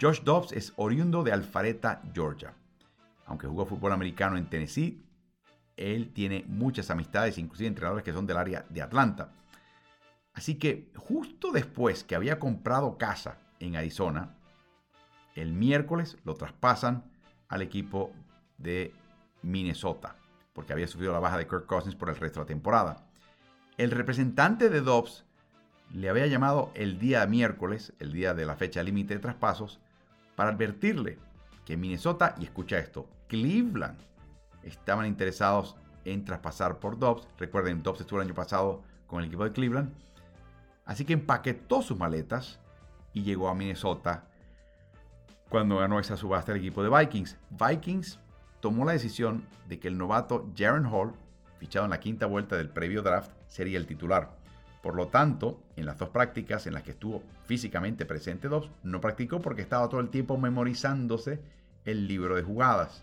[0.00, 2.54] Josh Dobbs es oriundo de Alpharetta, Georgia
[3.26, 5.02] aunque jugó fútbol americano en Tennessee,
[5.76, 9.32] él tiene muchas amistades, inclusive entrenadores que son del área de Atlanta.
[10.34, 14.36] Así que justo después que había comprado casa en Arizona,
[15.34, 17.04] el miércoles lo traspasan
[17.48, 18.12] al equipo
[18.58, 18.92] de
[19.42, 20.16] Minnesota,
[20.52, 23.03] porque había sufrido la baja de Kirk Cousins por el resto de la temporada.
[23.76, 25.24] El representante de Dobbs
[25.92, 29.80] le había llamado el día miércoles, el día de la fecha límite de traspasos,
[30.36, 31.18] para advertirle
[31.64, 33.98] que Minnesota, y escucha esto, Cleveland,
[34.62, 37.26] estaban interesados en traspasar por Dobbs.
[37.36, 39.92] Recuerden, Dobbs estuvo el año pasado con el equipo de Cleveland.
[40.84, 42.60] Así que empaquetó sus maletas
[43.12, 44.28] y llegó a Minnesota
[45.48, 47.36] cuando ganó esa subasta el equipo de Vikings.
[47.50, 48.20] Vikings
[48.60, 51.14] tomó la decisión de que el novato Jaron Hall,
[51.64, 54.36] fichado en la quinta vuelta del previo draft, sería el titular.
[54.82, 59.00] Por lo tanto, en las dos prácticas en las que estuvo físicamente presente Dobbs, no
[59.00, 61.40] practicó porque estaba todo el tiempo memorizándose
[61.86, 63.02] el libro de jugadas.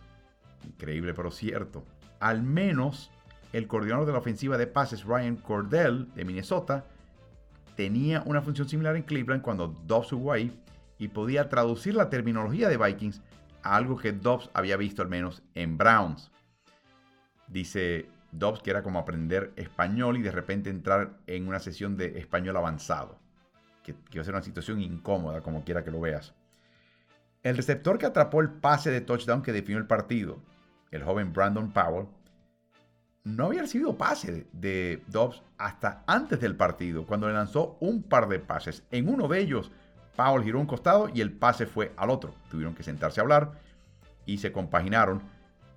[0.63, 1.83] Increíble pero cierto.
[2.19, 3.09] Al menos
[3.51, 6.85] el coordinador de la ofensiva de pases Ryan Cordell de Minnesota
[7.75, 10.55] tenía una función similar en Cleveland cuando Dobbs jugó ahí
[10.99, 13.23] y podía traducir la terminología de Vikings
[13.63, 16.29] a algo que Dobbs había visto al menos en Browns.
[17.47, 22.19] Dice Dobbs que era como aprender español y de repente entrar en una sesión de
[22.19, 23.19] español avanzado,
[23.83, 26.33] que, que a ser una situación incómoda como quiera que lo veas.
[27.43, 30.39] El receptor que atrapó el pase de touchdown que definió el partido,
[30.91, 32.07] el joven Brandon Powell,
[33.23, 38.27] no había recibido pase de Dobbs hasta antes del partido, cuando le lanzó un par
[38.27, 38.83] de pases.
[38.91, 39.71] En uno de ellos,
[40.15, 42.33] Powell giró un costado y el pase fue al otro.
[42.49, 43.51] Tuvieron que sentarse a hablar
[44.25, 45.21] y se compaginaron.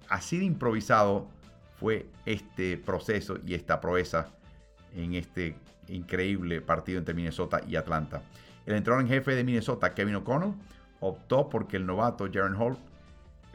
[0.09, 1.29] Así de improvisado
[1.78, 4.28] fue este proceso y esta proeza
[4.94, 5.56] en este
[5.88, 8.22] increíble partido entre Minnesota y Atlanta.
[8.66, 10.54] El entrenador en jefe de Minnesota, Kevin O'Connell,
[11.00, 12.78] optó porque el novato Jaron Hall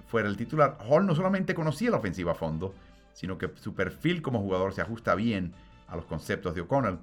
[0.08, 0.78] fuera el titular.
[0.88, 2.74] Hall no solamente conocía la ofensiva a fondo,
[3.14, 5.54] sino que su perfil como jugador se ajusta bien
[5.88, 7.00] a los conceptos de O'Connell.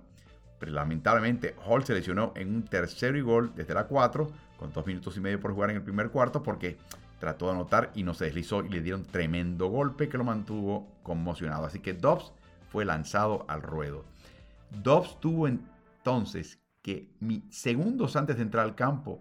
[0.58, 4.86] Pero lamentablemente Hall se lesionó en un tercero y gol desde la 4, con dos
[4.86, 6.78] minutos y medio por jugar en el primer cuarto, porque
[7.18, 10.86] trató de anotar y no se deslizó y le dieron tremendo golpe que lo mantuvo
[11.02, 11.66] conmocionado.
[11.66, 12.32] Así que Dobbs
[12.70, 14.04] fue lanzado al ruedo.
[14.82, 17.08] Dobbs tuvo entonces que
[17.50, 19.20] segundos antes de entrar al campo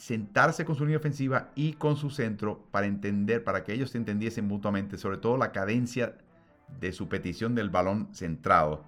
[0.00, 3.98] sentarse con su línea ofensiva y con su centro para entender, para que ellos se
[3.98, 6.16] entendiesen mutuamente, sobre todo la cadencia
[6.80, 8.84] de su petición del balón centrado.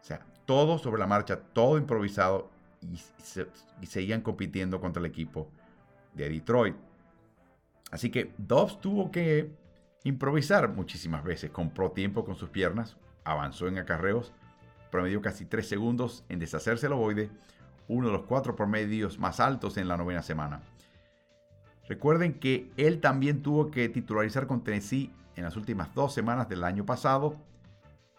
[0.00, 5.50] O sea, todo sobre la marcha, todo improvisado y, seguían compitiendo contra el equipo
[6.14, 6.76] de Detroit.
[7.92, 9.52] Así que Dobbs tuvo que
[10.02, 11.50] improvisar muchísimas veces.
[11.50, 14.32] Compró tiempo con sus piernas, avanzó en acarreos,
[14.90, 17.30] promedió casi 3 segundos en deshacerse el ovoide,
[17.88, 20.62] uno de los cuatro promedios más altos en la novena semana.
[21.86, 26.64] Recuerden que él también tuvo que titularizar con Tennessee en las últimas dos semanas del
[26.64, 27.36] año pasado,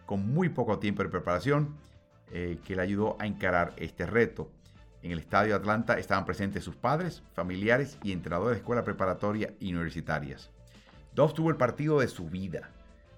[0.05, 1.75] con muy poco tiempo de preparación,
[2.31, 4.51] eh, que le ayudó a encarar este reto.
[5.03, 9.53] En el estadio de Atlanta estaban presentes sus padres, familiares y entrenadores de escuela preparatoria
[9.59, 10.49] y universitarias.
[11.13, 12.69] Dobbs tuvo el partido de su vida.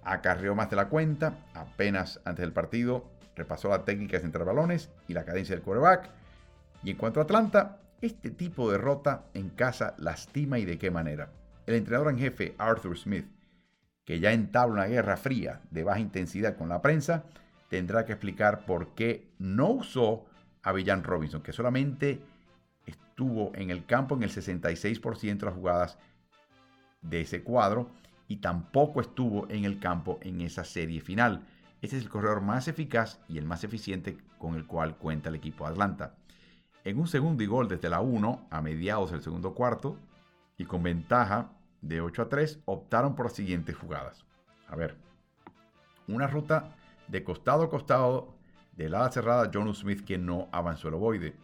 [0.04, 4.90] Acarreó más de la cuenta, apenas antes del partido, repasó la técnica de centrar balones
[5.08, 6.10] y la cadencia del quarterback
[6.84, 10.92] y en cuanto a Atlanta, este tipo de derrota en casa lastima y de qué
[10.92, 11.30] manera.
[11.66, 13.28] El entrenador en jefe Arthur Smith,
[14.06, 17.26] que ya entabla una guerra fría de baja intensidad con la prensa,
[17.70, 20.26] tendrá que explicar por qué no usó
[20.66, 22.22] a Villan Robinson, que solamente
[22.86, 25.98] estuvo en el campo en el 66% de las jugadas
[27.02, 27.90] de ese cuadro
[28.28, 31.46] y tampoco estuvo en el campo en esa serie final.
[31.82, 35.36] Ese es el corredor más eficaz y el más eficiente con el cual cuenta el
[35.36, 36.16] equipo de Atlanta
[36.86, 39.98] en un segundo y gol desde la 1 a mediados del segundo cuarto
[40.58, 41.50] y con ventaja
[41.82, 44.24] de 8 a 3 optaron por las siguientes jugadas.
[44.68, 44.96] A ver,
[46.08, 46.76] una ruta
[47.08, 48.35] de costado a costado
[48.78, 51.36] del ala cerrada John Smith que no avanzó el ovoide.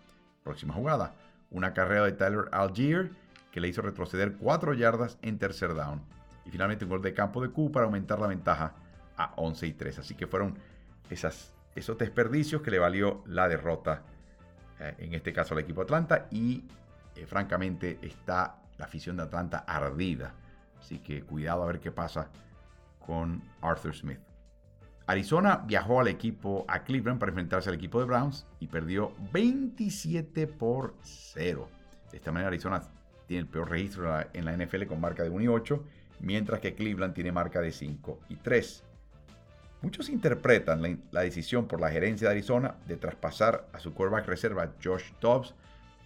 [0.44, 1.14] Próxima jugada,
[1.50, 3.12] una carrera de Tyler Algier
[3.52, 6.02] que le hizo retroceder 4 yardas en tercer down.
[6.46, 8.74] Y finalmente un gol de campo de Q para aumentar la ventaja
[9.18, 10.00] a 11 y 3.
[10.00, 10.58] Así que fueron
[11.10, 14.04] esos desperdicios que le valió la derrota
[14.82, 16.64] eh, en este caso al equipo Atlanta, y
[17.16, 20.34] eh, francamente está la afición de Atlanta ardida.
[20.80, 22.30] Así que cuidado a ver qué pasa
[23.06, 24.31] con Arthur Smith.
[25.08, 30.48] Arizona viajó al equipo a Cleveland para enfrentarse al equipo de Browns y perdió 27
[30.48, 31.68] por 0.
[32.12, 32.82] De esta manera Arizona
[33.28, 35.84] tiene el peor registro en la NFL con marca de 1 y 8,
[36.20, 38.84] mientras que Cleveland tiene marca de 5 y 3.
[39.82, 44.74] Muchos interpretan la, decisión por la gerencia de Arizona de traspasar a su quarterback reserva
[44.84, 45.56] Josh Dobbs,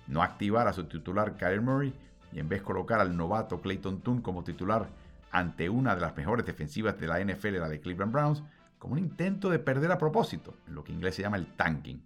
[0.07, 1.93] no activar a su titular Kyle Murray
[2.31, 4.87] y en vez colocar al novato Clayton Toon como titular
[5.31, 8.43] ante una de las mejores defensivas de la NFL, la de Cleveland Browns,
[8.85, 12.05] como un intento de perder a propósito, lo que en inglés se llama el tanking.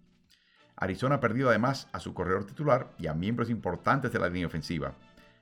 [0.78, 4.48] Arizona ha perdido además a su corredor titular y a miembros importantes de la línea
[4.48, 4.94] ofensiva.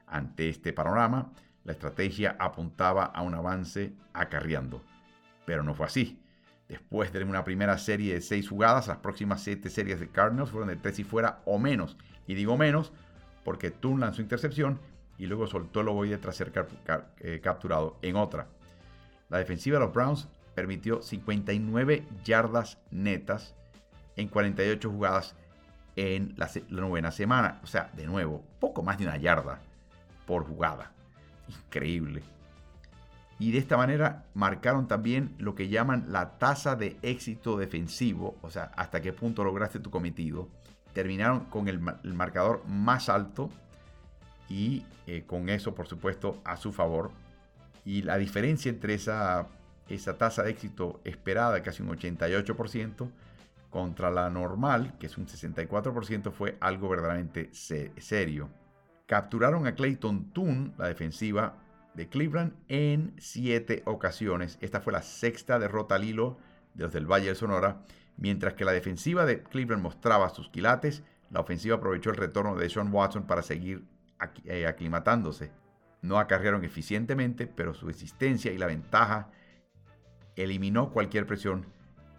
[0.07, 1.31] Ante este panorama,
[1.63, 4.81] la estrategia apuntaba a un avance acarreando
[5.45, 6.19] pero no fue así.
[6.67, 10.69] Después de una primera serie de seis jugadas, las próximas siete series de Cardinals fueron
[10.69, 11.97] de tres y fuera o menos.
[12.25, 12.91] Y digo menos
[13.45, 14.79] porque Toon lanzó intercepción
[15.19, 16.51] y luego soltó el ovoide tras ser
[17.19, 18.47] eh, capturado en otra.
[19.29, 23.53] La defensiva de los Browns permitió 59 yardas netas
[24.15, 25.35] en 48 jugadas
[25.95, 27.59] en la, la, novena semana.
[27.63, 29.61] O sea, de nuevo, poco más de una yarda
[30.25, 30.93] por jugada.
[31.47, 32.23] Increíble.
[33.37, 38.49] Y de esta manera marcaron también lo que llaman la tasa de éxito defensivo, o
[38.49, 40.49] sea, hasta qué punto lograste tu cometido.
[40.91, 43.51] Terminaron con el, marcador más alto
[44.49, 47.11] y eh, con eso, por supuesto, a su favor.
[47.85, 49.45] Y la diferencia entre esa,
[49.89, 53.09] esa tasa de éxito esperada, casi un 88%,
[53.69, 58.49] contra la normal, que es un 64%, fue algo verdaderamente serio.
[59.05, 61.55] Capturaron a Clayton Toon, la defensiva
[61.93, 64.57] de Cleveland, en siete ocasiones.
[64.61, 66.37] Esta fue la sexta derrota al hilo
[66.73, 67.83] de los del Valle del Sonora.
[68.17, 72.69] Mientras que la defensiva de Cleveland mostraba sus quilates, la ofensiva aprovechó el retorno de
[72.69, 73.83] Sean Watson para seguir
[74.45, 75.51] eh, aclimatándose.
[76.01, 79.29] No acarrearon eficientemente, pero su existencia y la ventaja
[80.37, 81.65] eliminó cualquier presión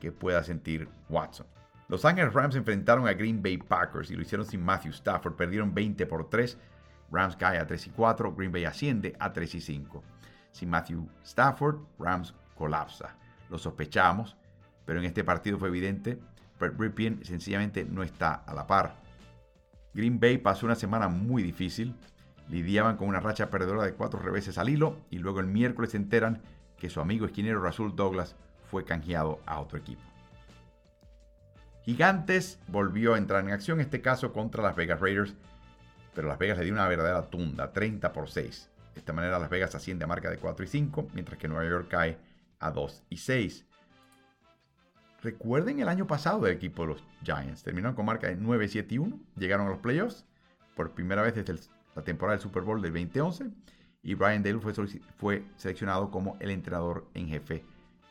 [0.00, 1.46] que pueda sentir Watson.
[1.88, 5.36] Los Ángeles Rams enfrentaron a Green Bay Packers y lo hicieron sin Matthew Stafford.
[5.36, 6.58] Perdieron 20 por 3.
[7.10, 8.34] Rams cae a 3 y 4.
[8.34, 10.04] Green Bay asciende a 3 y 5.
[10.52, 13.16] Sin Matthew Stafford, Rams colapsa.
[13.48, 14.36] Lo sospechamos,
[14.84, 16.18] pero en este partido fue evidente.
[16.58, 18.96] Brett Ripien sencillamente no está a la par.
[19.94, 21.94] Green Bay pasó una semana muy difícil.
[22.50, 25.96] Lidiaban con una racha perdedora de cuatro reveses al hilo y luego el miércoles se
[25.96, 26.42] enteran
[26.78, 28.36] que su amigo esquinero Rasul Douglas
[28.70, 30.02] fue canjeado a otro equipo.
[31.84, 35.34] Gigantes volvió a entrar en acción, este caso contra las Vegas Raiders,
[36.14, 38.70] pero Las Vegas le dio una verdadera tunda, 30 por 6.
[38.92, 41.68] De esta manera Las Vegas asciende a marca de 4 y 5, mientras que Nueva
[41.68, 42.18] York cae
[42.58, 43.64] a 2 y 6.
[45.22, 47.62] Recuerden el año pasado del equipo de los Giants.
[47.62, 49.18] Terminaron con marca de 9, 7 y 1.
[49.36, 50.26] Llegaron a los playoffs
[50.76, 51.54] por primera vez desde
[51.94, 53.50] la temporada del Super Bowl del 2011.
[54.02, 57.64] Y Brian Dale fue, seleccionado como el entrenador en jefe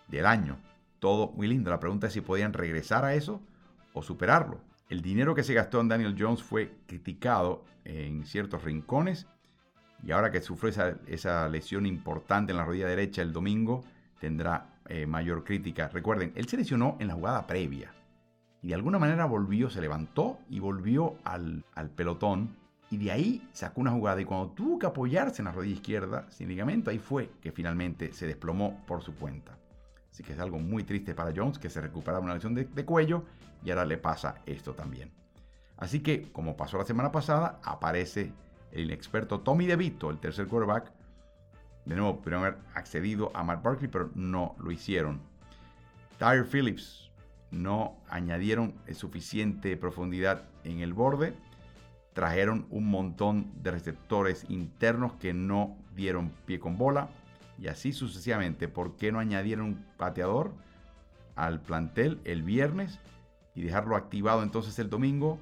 [0.08, 0.58] del año.
[1.00, 1.70] Todo muy lindo.
[1.70, 3.42] La pregunta es si podían regresar a eso
[3.94, 4.60] o superarlo.
[4.90, 9.28] El dinero que se gastó en Daniel Jones fue criticado en ciertos rincones
[10.04, 10.72] y ahora que sufrió
[11.08, 13.84] esa, lesión importante en la rodilla derecha el domingo,
[14.20, 15.90] tendrá eh, mayor crítica.
[15.90, 17.94] Recuerden, él se lesionó en la jugada previa
[18.62, 21.64] y de alguna manera volvió, se levantó y volvió al
[21.96, 22.56] pelotón
[22.90, 26.26] y de ahí sacó una jugada y cuando tuvo que apoyarse en la rodilla izquierda
[26.30, 29.58] sin ligamento, ahí fue que finalmente se desplomó por su cuenta.
[30.12, 33.26] Así que es algo muy triste para Jones, que se recuperaba una lesión de, cuello
[33.64, 35.12] y ahora le pasa esto también.
[35.78, 38.32] Así que, como pasó la semana pasada, aparece
[38.72, 40.92] el inexperto Tommy DeVito, el tercer quarterback.
[41.86, 45.22] De nuevo, pudieron haber accedido a Matt Barkley, pero no lo hicieron.
[46.18, 47.12] Tyre Phillips
[47.52, 51.36] no añadieron suficiente profundidad en el borde.
[52.18, 57.10] Trajeron un montón de receptores internos que no dieron pie con bola
[57.60, 58.68] y así sucesivamente.
[58.68, 60.52] ¿Por qué no añadieron un pateador
[61.36, 63.00] al plantel el viernes
[63.54, 65.38] y dejarlo activado entonces el domingo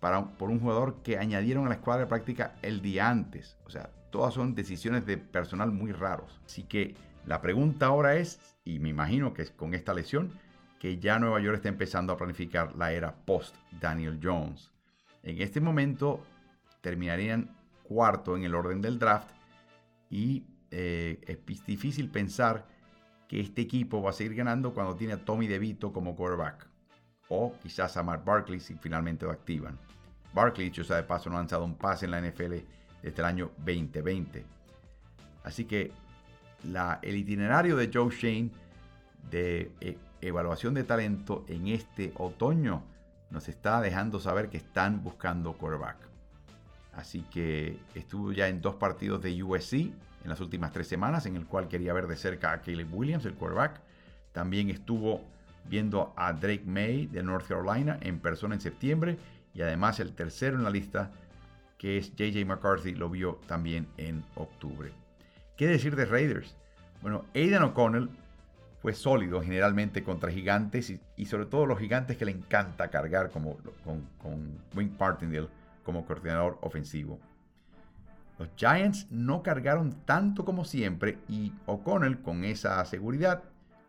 [0.00, 3.56] para, por un jugador que añadieron a la escuadra de práctica el día antes?
[3.64, 6.40] O sea, todas son decisiones de personal muy raros.
[6.44, 10.32] Así que la pregunta ahora es, y me imagino que es con esta lesión,
[10.80, 14.72] que ya Nueva York está empezando a planificar la era post Daniel Jones.
[15.22, 16.24] En este momento
[16.80, 19.30] terminarían cuarto en el orden del draft
[20.10, 22.66] y eh, es difícil pensar
[23.26, 26.66] que este equipo va a seguir ganando cuando tiene a Tommy DeVito como quarterback.
[27.28, 29.78] O quizás a Mark Barkley si finalmente lo activan.
[30.32, 32.54] Barkley, dicho sea de paso, no ha lanzado un pase en la NFL
[33.02, 34.44] desde el año 2020.
[35.44, 35.92] Así que
[37.02, 38.50] el itinerario de Joe Shane
[39.30, 42.82] de eh, evaluación de talento en este otoño
[43.30, 45.96] nos está dejando saber que están buscando quarterback.
[46.92, 49.92] Así que estuvo ya en dos partidos de USC en
[50.24, 53.34] las últimas tres semanas, en el cual quería ver de cerca a Caleb Williams, el
[53.34, 53.80] quarterback.
[54.32, 55.22] También estuvo
[55.64, 59.16] viendo a Drake May de North Carolina en persona en septiembre.
[59.54, 61.10] Y además el tercero en la lista,
[61.78, 64.92] que es JJ McCarthy, lo vio también en octubre.
[65.56, 66.56] ¿Qué decir de Raiders?
[67.00, 68.10] Bueno, Aidan O'Connell
[68.80, 73.56] fue sólido generalmente contra gigantes y, sobre todo los gigantes que le encanta cargar como,
[73.84, 75.48] con, con Wink Martindale
[75.84, 77.18] como coordinador ofensivo.
[78.38, 83.42] Los Giants no cargaron tanto como siempre y O'Connell con esa seguridad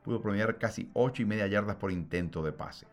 [0.03, 2.87] pudo promediar casi 8 y media yardas por intento de pase.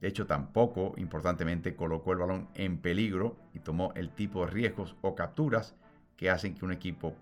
[0.00, 4.94] De hecho, tampoco, importantemente, colocó el balón en peligro y tomó el tipo de riesgos
[5.00, 5.74] o capturas
[6.16, 7.14] que hacen que un equipo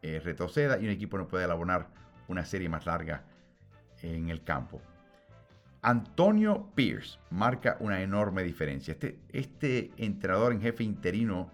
[0.00, 1.88] eh, retroceda y un equipo no pueda elaborar
[2.28, 3.24] una serie más larga
[4.02, 4.80] en el campo.
[5.82, 8.92] Antonio Pierce marca una enorme diferencia.
[8.92, 11.50] Este, este entrenador en jefe interino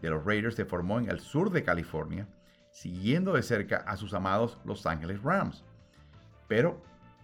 [0.00, 2.26] de los Raiders se formó en el sur de California,
[2.70, 5.62] siguiendo de cerca a sus amados Los Angeles Rams.
[6.48, 6.82] Pero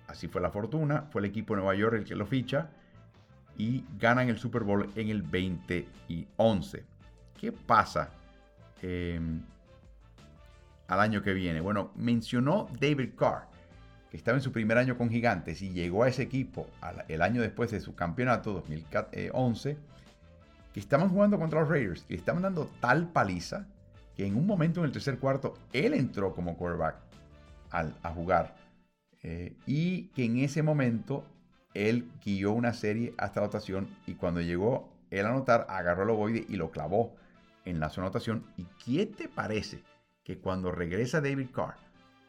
[0.09, 2.70] así fue la fortuna, fue el equipo de Nueva York el que lo ficha
[3.57, 6.84] y ganan el Super Bowl en el 20 y 11.
[7.38, 8.11] ¿Qué pasa
[8.82, 9.43] em,
[10.93, 11.61] al año que viene?
[11.61, 13.49] Bueno, mencionó David Carr,
[14.11, 16.66] que estaba en su primer año con Gigantes y llegó a ese equipo
[17.09, 19.78] el año después de su campeonato 2011,
[20.72, 23.66] que estaban jugando contra los Raiders y le estaban dando tal paliza
[24.14, 26.97] que en un momento en el tercer cuarto él entró como quarterback
[27.70, 28.55] a jugar
[29.22, 31.24] eh, y que en ese momento
[31.72, 36.11] él guió una serie hasta la anotación y cuando llegó él a anotar, agarró el
[36.11, 37.14] ovoide y lo clavó
[37.64, 38.45] en la zona anotación.
[38.57, 39.82] ¿Y qué te parece
[40.24, 41.76] que cuando regresa David Carr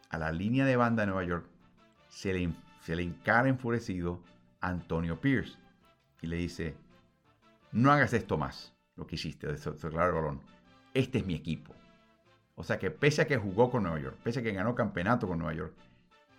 [0.10, 1.46] a la línea de banda de Nueva York,
[2.08, 4.22] se le, se le encara enfurecido
[4.62, 5.58] Antonio Pierce
[6.22, 6.76] y le dice,
[7.72, 10.42] no hagas esto más, lo que hiciste, de claro el balón.
[10.94, 11.74] Este es mi equipo.
[12.56, 15.28] O sea que pese a que jugó con Nueva York, pese a que ganó campeonato
[15.28, 15.74] con Nueva York,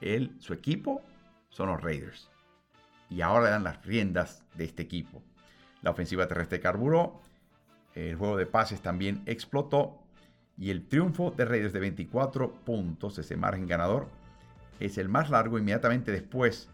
[0.01, 1.03] él, su equipo
[1.49, 2.31] son los Raiders
[3.11, 5.23] y ahora le dan las riendas de este equipo.
[5.83, 7.21] La ofensiva terrestre carburó,
[7.95, 10.04] el juego de pases también explotó
[10.57, 14.09] y el triunfo de Raiders de 24 puntos, ese margen ganador,
[14.81, 16.69] es el más largo inmediatamente después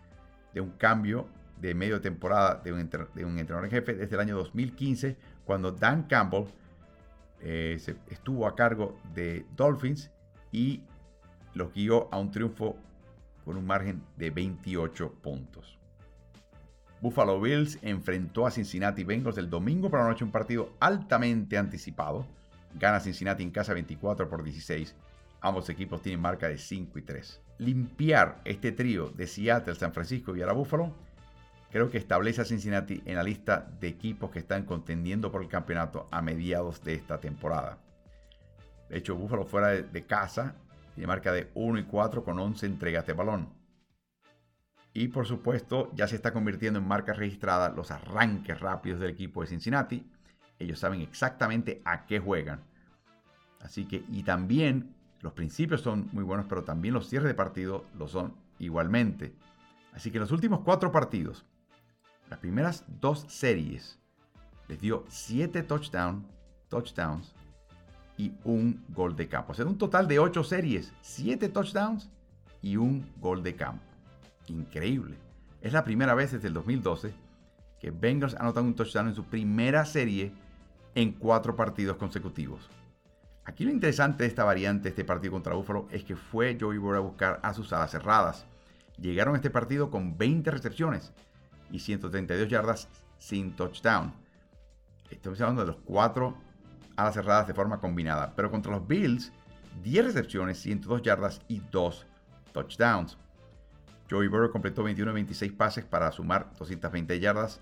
[0.54, 1.26] de un cambio
[1.60, 6.46] de medio temporada de un, entrenador en jefe desde el año 2015, cuando Dan Campbell
[7.40, 7.78] eh,
[8.08, 10.10] estuvo a cargo de Dolphins
[10.52, 10.82] y
[11.54, 12.76] los guió a un triunfo
[13.44, 15.78] con un margen de 28 puntos.
[17.00, 22.26] Buffalo Bills enfrentó a Cincinnati Bengals el domingo por la noche, un partido altamente anticipado.
[22.74, 24.94] Gana Cincinnati en casa 24 por 16.
[25.40, 27.40] Ambos equipos tienen marca de 5 y 3.
[27.58, 30.94] Limpiar este trío de Seattle, San Francisco y ahora Buffalo
[31.70, 35.48] creo que establece a Cincinnati en la lista de equipos que están contendiendo por el
[35.48, 37.78] campeonato a mediados de esta temporada.
[38.88, 40.56] De hecho, Buffalo fuera de, casa
[40.94, 43.48] tiene marca de 1 y 4 con 11 entregas de balón.
[44.92, 49.40] Y por supuesto, ya se está convirtiendo en marca registrada los arranques rápidos del equipo
[49.40, 50.10] de Cincinnati.
[50.60, 52.60] Ellos saben exactamente a qué juegan.
[53.60, 57.84] Así que, y también los principios son muy buenos, pero también los cierres de partido
[57.98, 59.34] lo son igualmente.
[59.92, 61.44] Así que los últimos cuatro partidos,
[62.28, 63.98] las primeras dos series,
[64.68, 66.24] les dio siete touchdown,
[66.68, 67.34] touchdowns
[68.16, 69.52] y un gol de campo.
[69.52, 72.08] O sea, un total de ocho series, siete touchdowns
[72.62, 73.90] y un gol de campo
[74.50, 75.16] increíble.
[75.60, 77.12] Es la primera vez desde el 2012
[77.80, 80.32] que Bengals anotan un touchdown en su primera serie
[80.94, 82.68] en cuatro partidos consecutivos.
[83.44, 86.98] Aquí lo interesante de esta variante, este partido contra Buffalo, es que fue Joey Burrow
[86.98, 88.46] a buscar a sus alas cerradas.
[88.98, 91.12] Llegaron a este partido con 20 recepciones
[91.70, 92.88] y 132 yardas
[93.18, 94.12] sin touchdown.
[95.10, 96.36] Estamos hablando de los cuatro
[96.96, 98.34] alas cerradas de forma combinada.
[98.36, 99.32] Pero contra los Bills,
[99.82, 102.06] 10 recepciones, 102 yardas y 2
[102.52, 103.16] touchdowns.
[104.10, 107.60] Joey Burrow completó 21 26 pases para sumar 220 yardas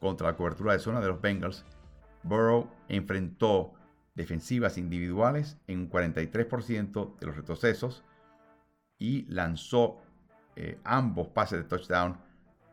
[0.00, 1.64] contra la cobertura de zona de los Bengals.
[2.22, 3.74] Burrow enfrentó
[4.14, 8.04] defensivas individuales en un 43% de los retrocesos
[8.98, 9.98] y lanzó
[10.56, 12.18] eh, ambos pases de touchdown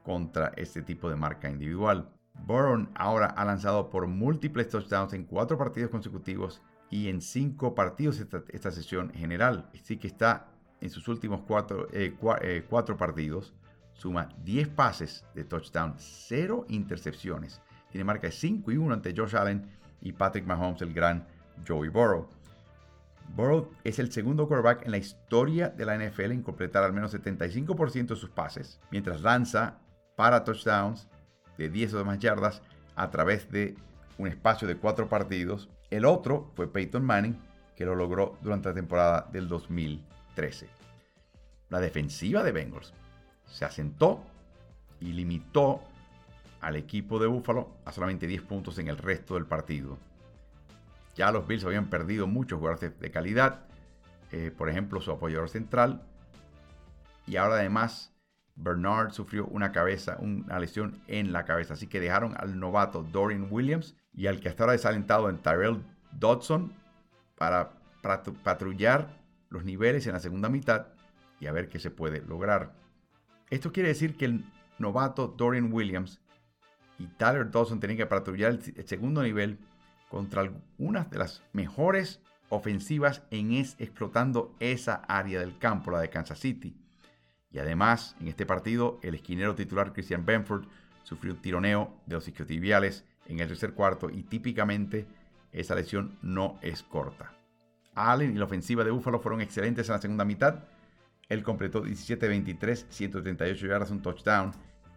[0.04, 2.10] contra este tipo de marca individual.
[2.34, 8.20] Burrow ahora ha lanzado por múltiples touchdowns en cuatro partidos consecutivos y en cinco partidos
[8.20, 9.70] esta, esta sesión general.
[9.74, 10.48] Así que está
[10.82, 11.42] en sus últimos
[11.92, 13.54] eh, eh, cuatro, partidos,
[13.94, 17.62] suma 10 pases de touchdown, 0 intercepciones.
[17.96, 19.72] Tiene marca de 5 y 1 ante Josh Allen
[20.02, 21.26] y Patrick Mahomes, el gran
[21.66, 22.28] Joey Burrow.
[23.34, 27.14] Burrow es el segundo quarterback en la historia de la NFL en completar al menos
[27.14, 29.80] 75% de sus pases, mientras lanza
[30.18, 31.08] para touchdowns
[31.58, 32.62] de 10 o más yardas
[32.98, 33.78] a través de
[34.18, 35.70] un espacio de 4 partidos.
[35.90, 37.40] El otro fue Peyton Manning,
[37.78, 40.04] que lo logró durante la temporada del 2000.
[40.36, 40.68] 13.
[41.70, 42.92] La defensiva de Bengals
[43.46, 44.22] se asentó
[45.00, 45.82] y limitó
[46.62, 49.98] al equipo de Buffalo a solamente 10 puntos en el resto del partido.
[51.16, 53.66] Ya los Bills habían perdido muchos jugadores de calidad,
[54.32, 56.02] eh, por ejemplo su apoyador central,
[57.28, 58.14] y ahora además
[58.56, 63.48] Bernard sufrió una cabeza, una lesión en la cabeza, así que dejaron al novato Dorian
[63.50, 66.74] Williams y al que hasta ahora desalentado en Tyrell Dodson
[67.36, 67.74] para
[68.44, 69.10] patrullar
[69.50, 70.88] los niveles en la segunda mitad
[71.40, 72.74] y a ver qué se puede lograr.
[73.50, 74.46] Esto quiere decir que el
[74.80, 76.22] novato Dorian Williams
[76.98, 79.60] y Tyler Dawson tienen que patrullar el, segundo nivel
[80.10, 86.10] contra algunas de las mejores ofensivas en es, explotando esa área del campo, la de
[86.10, 86.76] Kansas City.
[87.52, 90.66] Y además, en este partido, el esquinero titular Christian Benford
[91.04, 95.08] sufrió un tironeo de los isquiotibiales en el tercer cuarto y típicamente
[95.52, 97.34] esa lesión no es corta.
[97.96, 100.66] Allen y la ofensiva de Buffalo fueron excelentes en la segunda mitad.
[101.30, 104.52] Él completó 17-23, 138 yardas, un touchdown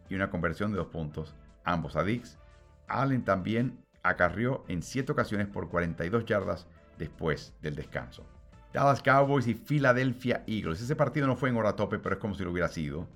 [0.08, 1.34] y una conversión de dos puntos,
[1.64, 2.38] ambos a Dix.
[2.86, 6.66] Allen también acarrió en 7 ocasiones por 42 yardas
[6.98, 8.24] después del descanso.
[8.72, 10.80] Dallas Cowboys y Philadelphia Eagles.
[10.80, 13.08] Ese partido no fue en hora tope, pero es como si lo hubiera sido.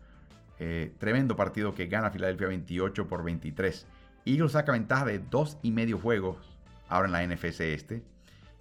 [0.59, 3.86] Eh, tremendo partido que gana Philadelphia 28 por 23.
[4.24, 8.03] Eagles saca ventaja de dos y medio juegos ahora en la NFC este.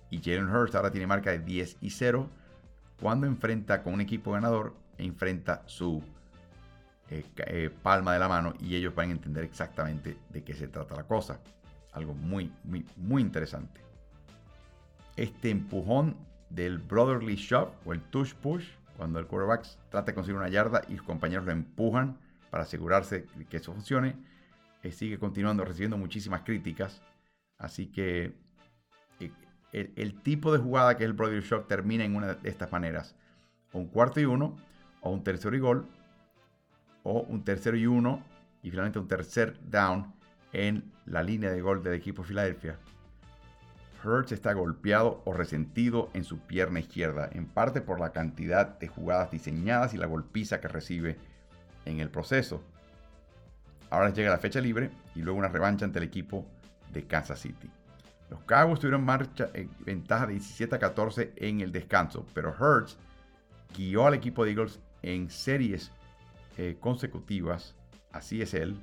[0.09, 2.29] Y Jalen Hurts ahora tiene marca de 10 y 0
[2.99, 6.03] cuando enfrenta con un equipo ganador enfrenta su
[7.11, 10.69] eh, eh, palma de la mano y ellos van a entender exactamente de qué se
[10.69, 11.41] trata la cosa.
[11.91, 13.81] Algo muy, muy, muy interesante.
[15.17, 16.15] Este empujón
[16.49, 20.83] del brotherly shove o el touch push, cuando el quarterback trata de conseguir una yarda
[20.87, 22.17] y los compañeros lo empujan
[22.49, 24.15] para asegurarse que eso funcione,
[24.81, 27.01] eh, sigue continuando recibiendo muchísimas críticas.
[27.57, 28.37] Así que
[29.73, 33.15] el, tipo de jugada que es el Brother Shock termina en una de estas maneras.
[33.73, 34.55] un cuarto y uno,
[35.01, 35.87] o un tercero y gol,
[37.03, 38.23] o un tercero y uno,
[38.63, 40.13] y finalmente un tercer down
[40.53, 42.77] en la línea de gol del equipo de Filadelfia.
[44.03, 48.87] Hurts está golpeado o resentido en su pierna izquierda, en parte por la cantidad de
[48.87, 51.17] jugadas diseñadas y la golpiza que recibe
[51.85, 52.63] en el proceso.
[53.89, 56.45] Ahora llega la fecha libre y luego una revancha ante el equipo
[56.91, 57.69] de Kansas City.
[58.29, 62.97] Los Cowboys tuvieron marcha, en ventaja de 17 a 14 en el descanso, pero Hurts
[63.75, 65.91] guió al equipo de Eagles en series
[66.57, 67.75] eh, consecutivas.
[68.11, 68.77] Así es él.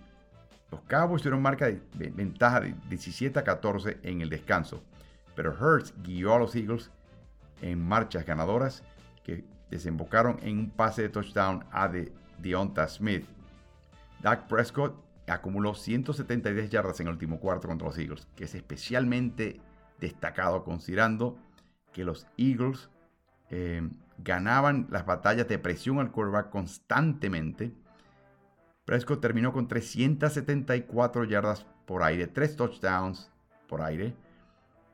[0.71, 4.83] Los Cowboys tuvieron marca de, ventaja de 17 a 14 en el descanso,
[5.35, 6.91] pero Hurts guió a los Eagles
[7.62, 8.83] en marchas ganadoras
[9.25, 13.25] que desembocaron en un pase de touchdown a de Deonta Smith.
[14.23, 14.95] Dak Prescott
[15.27, 19.61] acumuló 173 yardas en el último cuarto contra los Eagles, que es especialmente
[20.01, 21.37] destacado considerando
[21.93, 22.89] que los Eagles
[23.51, 23.89] eh,
[24.19, 27.73] ganaban las batallas de presión al quarterback constantemente.
[28.85, 33.31] Prescott terminó con 374 yardas por aire, 3 touchdowns
[33.69, 34.14] por aire.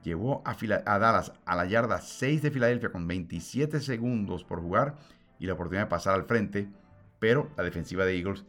[0.02, 0.54] Llevó a,
[0.98, 4.96] Dallas a la yarda 6 de Filadelfia con 27 segundos por jugar
[5.38, 6.68] y la oportunidad de pasar al frente,
[7.18, 8.44] pero la defensiva de Eagles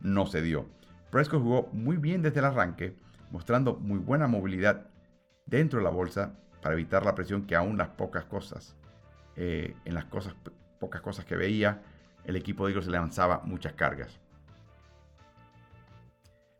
[0.00, 0.66] no se dio.
[1.10, 2.96] Prescott jugó muy bien desde el arranque,
[3.30, 4.86] mostrando muy buena movilidad
[5.46, 8.76] dentro de la bolsa para evitar la presión que aún las pocas cosas,
[9.36, 10.34] eh, en las cosas,
[10.78, 11.82] pocas cosas que veía,
[12.24, 14.18] el equipo de Eagles le lanzaba muchas cargas.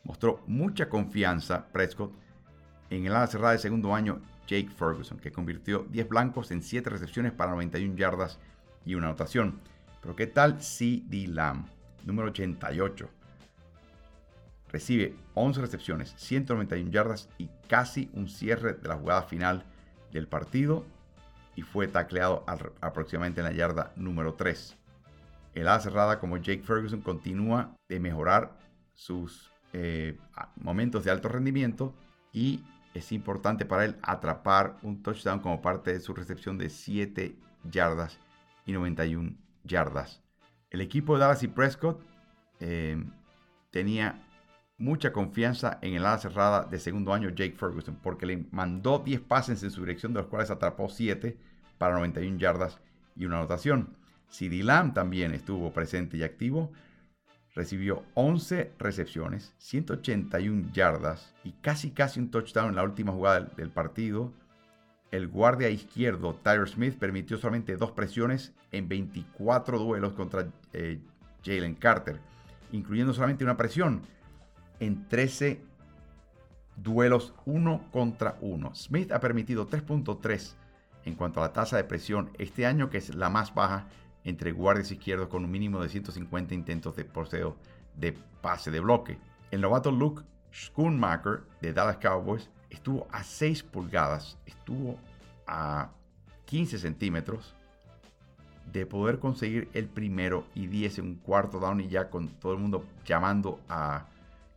[0.05, 2.13] Mostró mucha confianza Prescott
[2.91, 6.89] en el ala cerrada de segundo año Jake Ferguson, que convirtió 10 blancos en 7
[6.89, 8.39] recepciones para 91 yardas
[8.85, 9.61] y una anotación.
[10.01, 11.27] Pero ¿qué tal C.D.
[11.29, 11.67] Lamb,
[12.05, 13.11] número 88?
[14.69, 19.65] Recibe 11 recepciones, 191 yardas y casi un cierre de la jugada final
[20.13, 20.85] del partido
[21.57, 22.45] y fue tacleado
[22.81, 24.77] aproximadamente en la yarda número 3.
[25.55, 28.53] El ala cerrada como Jake Ferguson continúa de mejorar
[28.95, 30.19] sus eh,
[30.57, 31.95] momentos de alto rendimiento
[32.33, 37.37] y es importante para él atrapar un touchdown como parte de su recepción de 7
[37.65, 38.19] yardas
[38.67, 39.35] y 91
[39.65, 40.23] yardas.
[40.71, 42.03] El equipo de Dallas y Prescott
[42.61, 43.03] eh,
[43.71, 44.26] tenía
[44.79, 49.21] mucha confianza en el ala cerrada de segundo año Jake Ferguson, porque le mandó 10
[49.23, 51.37] pases en su dirección, de los cuales atrapó 7
[51.79, 52.79] para 91 yardas
[53.15, 53.97] y una anotación.
[54.29, 56.73] CD Lamb también estuvo presente y activo.
[57.55, 63.71] Recibió 11 recepciones, 181 yardas y casi casi un touchdown en la última jugada del
[63.71, 64.33] partido.
[65.11, 70.99] El guardia izquierdo Tyler Smith permitió solamente dos presiones en 24 duelos contra eh,
[71.43, 72.21] Jalen Carter,
[72.73, 74.03] incluyendo solamente una presión
[74.81, 75.61] en 13
[76.77, 78.75] duelos uno contra uno.
[78.75, 80.55] Smith ha permitido 3.3
[81.05, 83.87] en cuanto a la tasa de presión este año, que es la más baja
[84.25, 87.57] entre guardias izquierdos con un mínimo de 150 intentos de poseo
[87.95, 88.13] de
[88.43, 89.19] pase de bloque.
[89.51, 90.23] El novato Luke
[90.53, 94.99] Schoonmaker de Dallas Cowboys estuvo a 6 pulgadas, estuvo
[95.47, 95.91] a
[96.47, 97.55] 15 centímetros
[98.73, 102.53] de poder conseguir el primero y 10 en un cuarto down y ya con todo
[102.53, 104.07] el mundo llamando a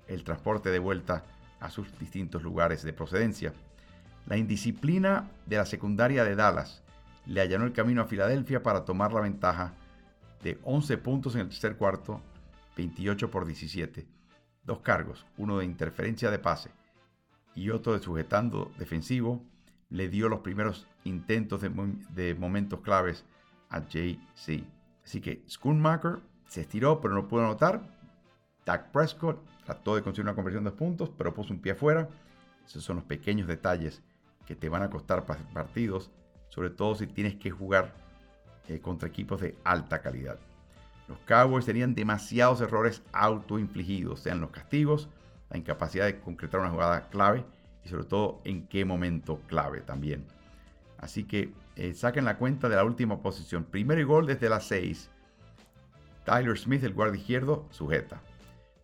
[0.10, 1.24] el transporte de vuelta
[1.60, 3.54] a sus distintos lugares de procedencia.
[4.26, 6.84] La indisciplina de la secundaria de Dallas
[7.26, 9.74] le allanó el camino a Filadelfia para tomar la ventaja
[10.44, 12.22] de 11 puntos en el tercer cuarto,
[12.76, 14.06] 28 por 17.
[14.64, 16.72] Dos cargos, uno de interferencia de pase
[17.56, 19.44] y otro de sujetando defensivo,
[19.90, 23.26] le dio los primeros intentos de, momentos claves
[23.70, 24.64] a JC.
[25.04, 27.99] Así que Schoonmaker se estiró, pero no pudo anotar.
[28.70, 32.08] Dak Prescott trató de conseguir una conversión de puntos, pero puso un pie afuera.
[32.68, 34.04] Esos son los pequeños detalles
[34.46, 36.12] que te van a costar partidos,
[36.50, 37.96] sobre todo si tienes que jugar
[38.68, 40.38] eh, contra equipos de alta calidad.
[41.08, 45.10] Los Cowboys tenían demasiados errores autoinfligidos, sean los castigos,
[45.50, 47.44] la incapacidad de concretar una jugada clave
[47.84, 50.28] y sobre todo en qué momento clave también.
[51.00, 53.64] Así que eh, saquen la cuenta de la última posición.
[53.64, 55.10] Primero y gol desde las 6.
[56.24, 58.22] Tyler Smith, el guardia izquierdo, sujeta.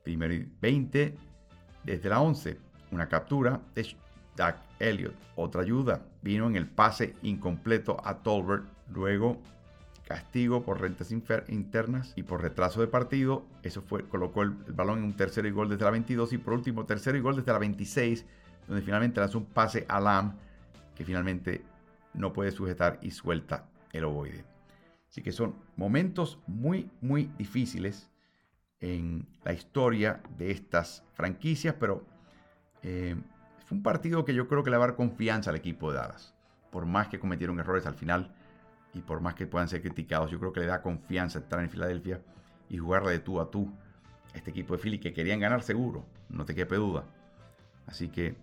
[0.06, 1.18] Primero y 20
[1.84, 2.58] desde la 11.
[2.91, 3.97] Una captura de
[4.38, 5.16] Doug Elliott.
[5.36, 8.66] Otra ayuda vino en el pase incompleto a Tolbert.
[8.93, 9.41] Luego
[10.08, 13.45] castigo por rentas internas y por retraso de partido.
[13.64, 16.53] Eso fue, colocó el, balón en un tercero y gol desde la 22 y por
[16.53, 18.26] último tercero y gol desde la 26,
[18.68, 20.38] donde finalmente lanzó un pase a Lam
[20.93, 21.64] que finalmente
[22.14, 24.45] no puede sujetar y suelta el ovoide.
[25.10, 28.10] Así que son momentos muy, muy difíciles
[28.82, 32.05] en la historia de estas franquicias, pero
[32.84, 33.15] eh,
[33.65, 35.97] fue un partido que yo creo que le va a dar confianza al equipo de
[35.97, 36.34] Dallas.
[36.71, 38.36] Por más que cometieron errores al final,
[38.95, 41.69] y por más que puedan ser criticados, yo creo que le da confianza estar en
[41.69, 42.21] Filadelfia
[42.69, 43.69] y jugarle de tú a tú
[44.34, 47.03] a este equipo de Philly que querían ganar seguro, no te quepe duda.
[47.88, 48.36] Así que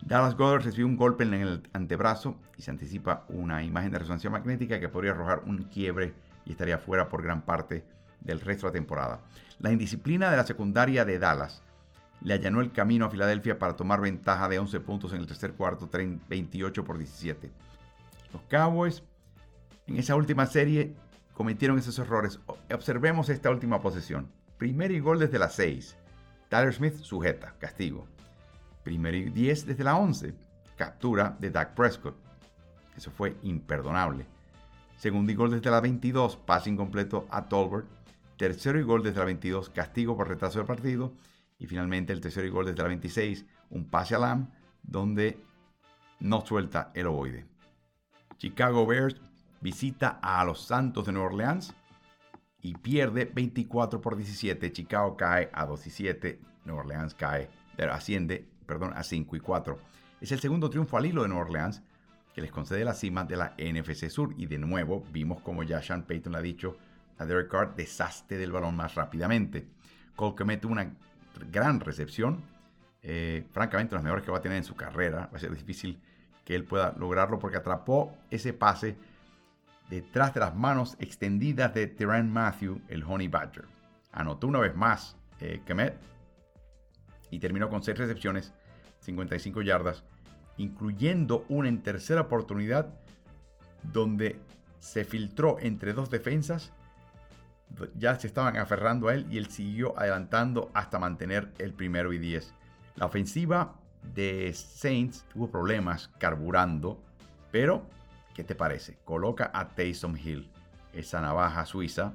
[0.00, 4.30] Dallas Goddard recibió un golpe en el antebrazo y se anticipa una imagen de resonancia
[4.30, 6.14] magnética que podría arrojar un quiebre
[6.46, 7.84] y estaría fuera por gran parte
[8.24, 9.20] del resto de la temporada.
[9.58, 11.62] La indisciplina de la secundaria de Dallas
[12.22, 15.52] le allanó el camino a Filadelfia para tomar ventaja de 11 puntos en el tercer
[15.52, 17.50] cuarto, 28 por 17.
[18.32, 19.02] Los Cowboys
[19.86, 20.94] en esa última serie
[21.34, 22.38] cometieron esos errores.
[22.72, 24.30] Observemos esta última posesión.
[24.58, 25.96] Primero y gol desde la 6.
[26.48, 28.06] Tyler Smith sujeta, castigo.
[28.84, 30.34] Primero y 10 desde la 11.
[30.76, 32.16] Captura de Dak Prescott.
[32.96, 34.26] Eso fue imperdonable.
[34.96, 36.36] Segundo y gol desde la 22.
[36.36, 37.86] Pase incompleto a Tolbert.
[38.42, 39.70] Tercero y gol desde la 22.
[39.70, 41.12] Castigo por retraso del partido.
[41.60, 43.46] Y finalmente el tercero y gol desde la 26.
[43.70, 44.50] Un pase a Lam
[44.82, 45.38] donde
[46.18, 47.46] no suelta el ovoide.
[48.38, 49.14] Chicago Bears
[49.60, 51.72] visita a los Santos de Nueva Orleans
[52.60, 54.72] y pierde 24 por 17.
[54.72, 56.40] Chicago cae a 2 y 7.
[56.64, 57.48] Nueva Orleans cae,
[57.92, 59.78] asciende, perdón, a 5 y 4.
[60.20, 61.80] Es el segundo triunfo al hilo de Nueva Orleans
[62.34, 64.34] que les concede la cima de la NFC Sur.
[64.36, 66.76] Y de nuevo vimos como ya Sean Payton ha dicho
[67.18, 69.66] a Derek Carr, desastre del balón más rápidamente.
[70.16, 70.94] Cole que mete una
[71.50, 72.42] gran recepción.
[73.02, 75.28] Eh, francamente, las mejores que va a tener en su carrera.
[75.32, 76.00] Va a ser difícil
[76.44, 78.96] que él pueda lograrlo porque atrapó ese pase
[79.88, 83.66] detrás de las manos extendidas de Tyrann Matthew, el Honey Badger.
[84.12, 85.96] Anotó una vez más eh, Kemet
[87.30, 88.52] y terminó con 6 recepciones,
[89.00, 90.04] 55 yardas,
[90.56, 92.94] incluyendo una en tercera oportunidad
[93.82, 94.38] donde
[94.78, 96.72] se filtró entre dos defensas.
[97.96, 102.18] Ya se estaban aferrando a él y él siguió adelantando hasta mantener el primero y
[102.18, 102.54] 10.
[102.96, 103.74] La ofensiva
[104.14, 107.00] de Saints tuvo problemas carburando,
[107.50, 107.86] pero
[108.34, 108.96] ¿Qué te parece?
[109.04, 110.50] Coloca a Taysom Hill,
[110.92, 112.14] esa navaja suiza,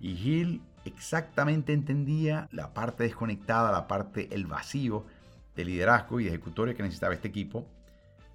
[0.00, 5.06] y Hill exactamente entendía la parte desconectada, la parte, el vacío
[5.54, 7.66] de liderazgo y de ejecutoria que necesitaba este equipo.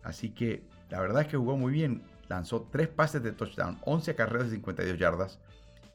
[0.01, 2.03] Así que la verdad es que jugó muy bien.
[2.29, 5.39] Lanzó tres pases de touchdown, 11 carreras de 52 yardas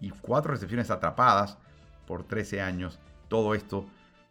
[0.00, 1.58] y cuatro recepciones atrapadas
[2.06, 2.98] por 13 años.
[3.28, 3.86] Todo esto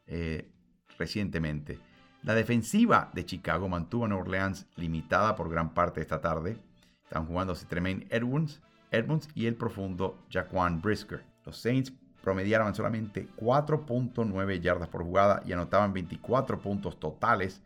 [0.07, 0.49] eh,
[0.97, 1.79] recientemente.
[2.23, 6.57] La defensiva de Chicago mantuvo a New Orleans limitada por gran parte esta tarde.
[7.03, 8.61] Están jugando Tremaine Edmonds,
[8.91, 11.23] Edmonds y el profundo Jaquan Brisker.
[11.45, 11.91] Los Saints
[12.21, 17.61] promediaron solamente 4.9 yardas por jugada y anotaban 24 puntos totales,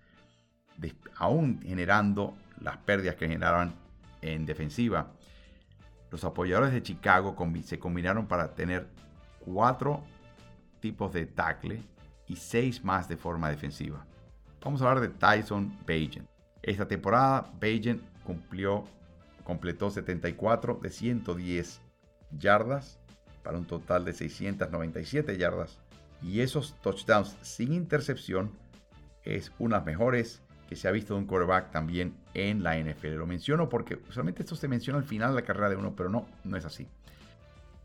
[1.16, 3.76] aún generando las pérdidas que generaban
[4.22, 5.12] en defensiva.
[6.12, 8.88] Los apoyadores de Chicago se combinaron para tener
[9.40, 10.04] cuatro
[10.80, 11.82] tipos de tackle
[12.28, 14.06] y seis más de forma defensiva.
[14.64, 16.28] Vamos a hablar de Tyson Bajan.
[16.62, 18.86] Esta temporada, Bajan cumplió
[19.48, 21.80] completó 74 de 110
[22.38, 23.00] yardas
[23.44, 25.80] para un total de 697 yardas.
[26.22, 28.52] Y esos touchdowns sin intercepción
[29.24, 33.16] es unas mejores que se ha visto de un quarterback también en la NFL.
[33.16, 36.10] Lo menciono porque usualmente esto se menciona al final de la carrera de uno, pero
[36.10, 36.88] no, no es así.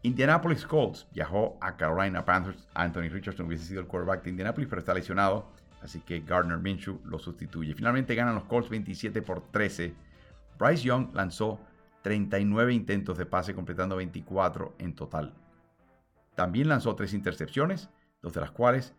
[0.03, 2.67] Indianapolis Colts viajó a Carolina Panthers.
[2.75, 5.47] Anthony Richardson hubiese sido el quarterback de Indianapolis, pero está lesionado.
[5.81, 7.75] Así que Gardner Minshew lo sustituye.
[7.75, 9.95] Finalmente ganan los Colts 27 por 13
[10.59, 11.59] Bryce Young lanzó
[12.03, 15.35] 39 intentos de pase, completando 24 en total.
[16.35, 17.91] También lanzó tres intercepciones,
[18.23, 18.95] dos de las cuales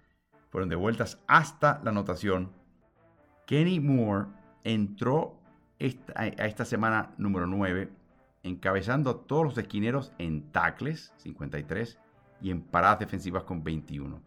[0.49, 2.51] fueron devueltas hasta la anotación.
[3.45, 4.27] Kenny Moore
[4.63, 5.39] entró
[6.15, 7.89] a esta semana número 9,
[8.43, 11.99] encabezando a todos los esquineros en tackles, 53,
[12.41, 14.21] y en paradas defensivas con 21.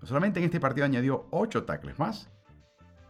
[0.00, 2.28] No solamente en este partido añadió 8 tackles más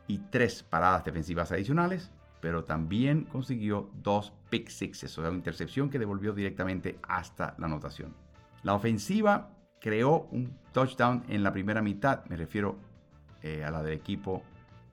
[0.06, 5.88] y 3 paradas defensivas adicionales, pero también consiguió 2 pick sixes, o sea, una intercepción
[5.90, 8.14] que devolvió directamente hasta la anotación.
[8.62, 9.50] La ofensiva
[9.80, 12.76] creó un touchdown en la primera mitad, me refiero
[13.42, 14.42] eh, a la del equipo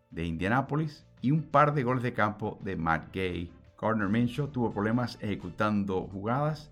[0.10, 3.52] de Indianapolis, y un par de goles de campo de Matt Gay.
[3.80, 6.72] Gardner Minshew tuvo problemas ejecutando jugadas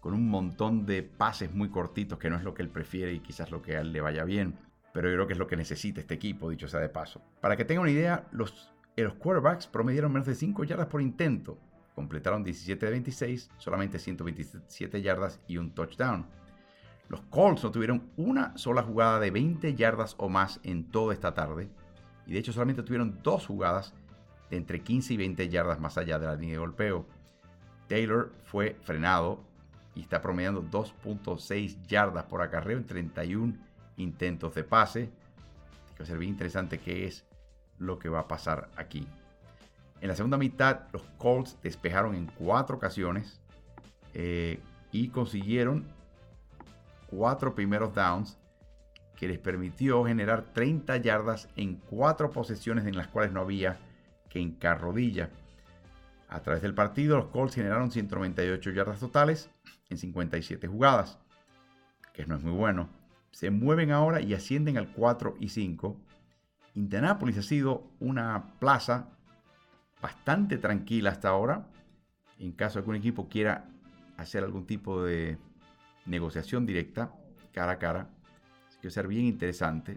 [0.00, 3.20] con un montón de pases muy cortitos, que no es lo que él prefiere y
[3.20, 4.56] quizás lo que a él le vaya bien,
[4.92, 7.22] pero yo creo que es lo que necesita este equipo, dicho sea de paso.
[7.40, 11.58] Para que tengan una idea, los, los quarterbacks promedieron menos de 5 yardas por intento,
[11.94, 16.26] completaron 17 de 26, solamente 127 yardas y un touchdown.
[17.08, 21.34] Los Colts no tuvieron una sola jugada de 20 yardas o más en toda esta
[21.34, 21.70] tarde,
[22.26, 23.94] y de hecho solamente tuvieron dos jugadas
[24.50, 27.06] de entre 15 y 20 yardas más allá de la línea de golpeo.
[27.88, 29.44] Taylor fue frenado
[29.94, 33.54] y está promediando 2.6 yardas por acarreo en 31
[33.96, 35.10] intentos de pase.
[35.98, 37.24] Va a ser bien interesante qué es
[37.78, 39.06] lo que va a pasar aquí.
[40.00, 43.40] En la segunda mitad, los Colts despejaron en cuatro ocasiones
[44.14, 44.60] eh,
[44.90, 45.86] y consiguieron
[47.08, 48.38] cuatro primeros downs
[49.22, 53.78] que les permitió generar 30 yardas en cuatro posesiones en las cuales no había
[54.28, 55.30] que hincar rodilla.
[56.28, 59.48] A través del partido, los Colts generaron 198 yardas totales
[59.90, 61.20] en 57 jugadas,
[62.12, 62.88] que no es muy bueno.
[63.30, 65.96] Se mueven ahora y ascienden al 4 y 5.
[66.74, 69.10] Indianapolis ha sido una plaza
[70.00, 71.68] bastante tranquila hasta ahora.
[72.40, 73.68] En caso de que un equipo quiera
[74.16, 75.38] hacer algún tipo de
[76.06, 77.12] negociación directa,
[77.52, 78.10] cara a cara,
[78.82, 79.96] que ser bien interesante.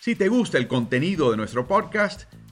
[0.00, 2.24] Si te gusta el contenido de nuestro podcast,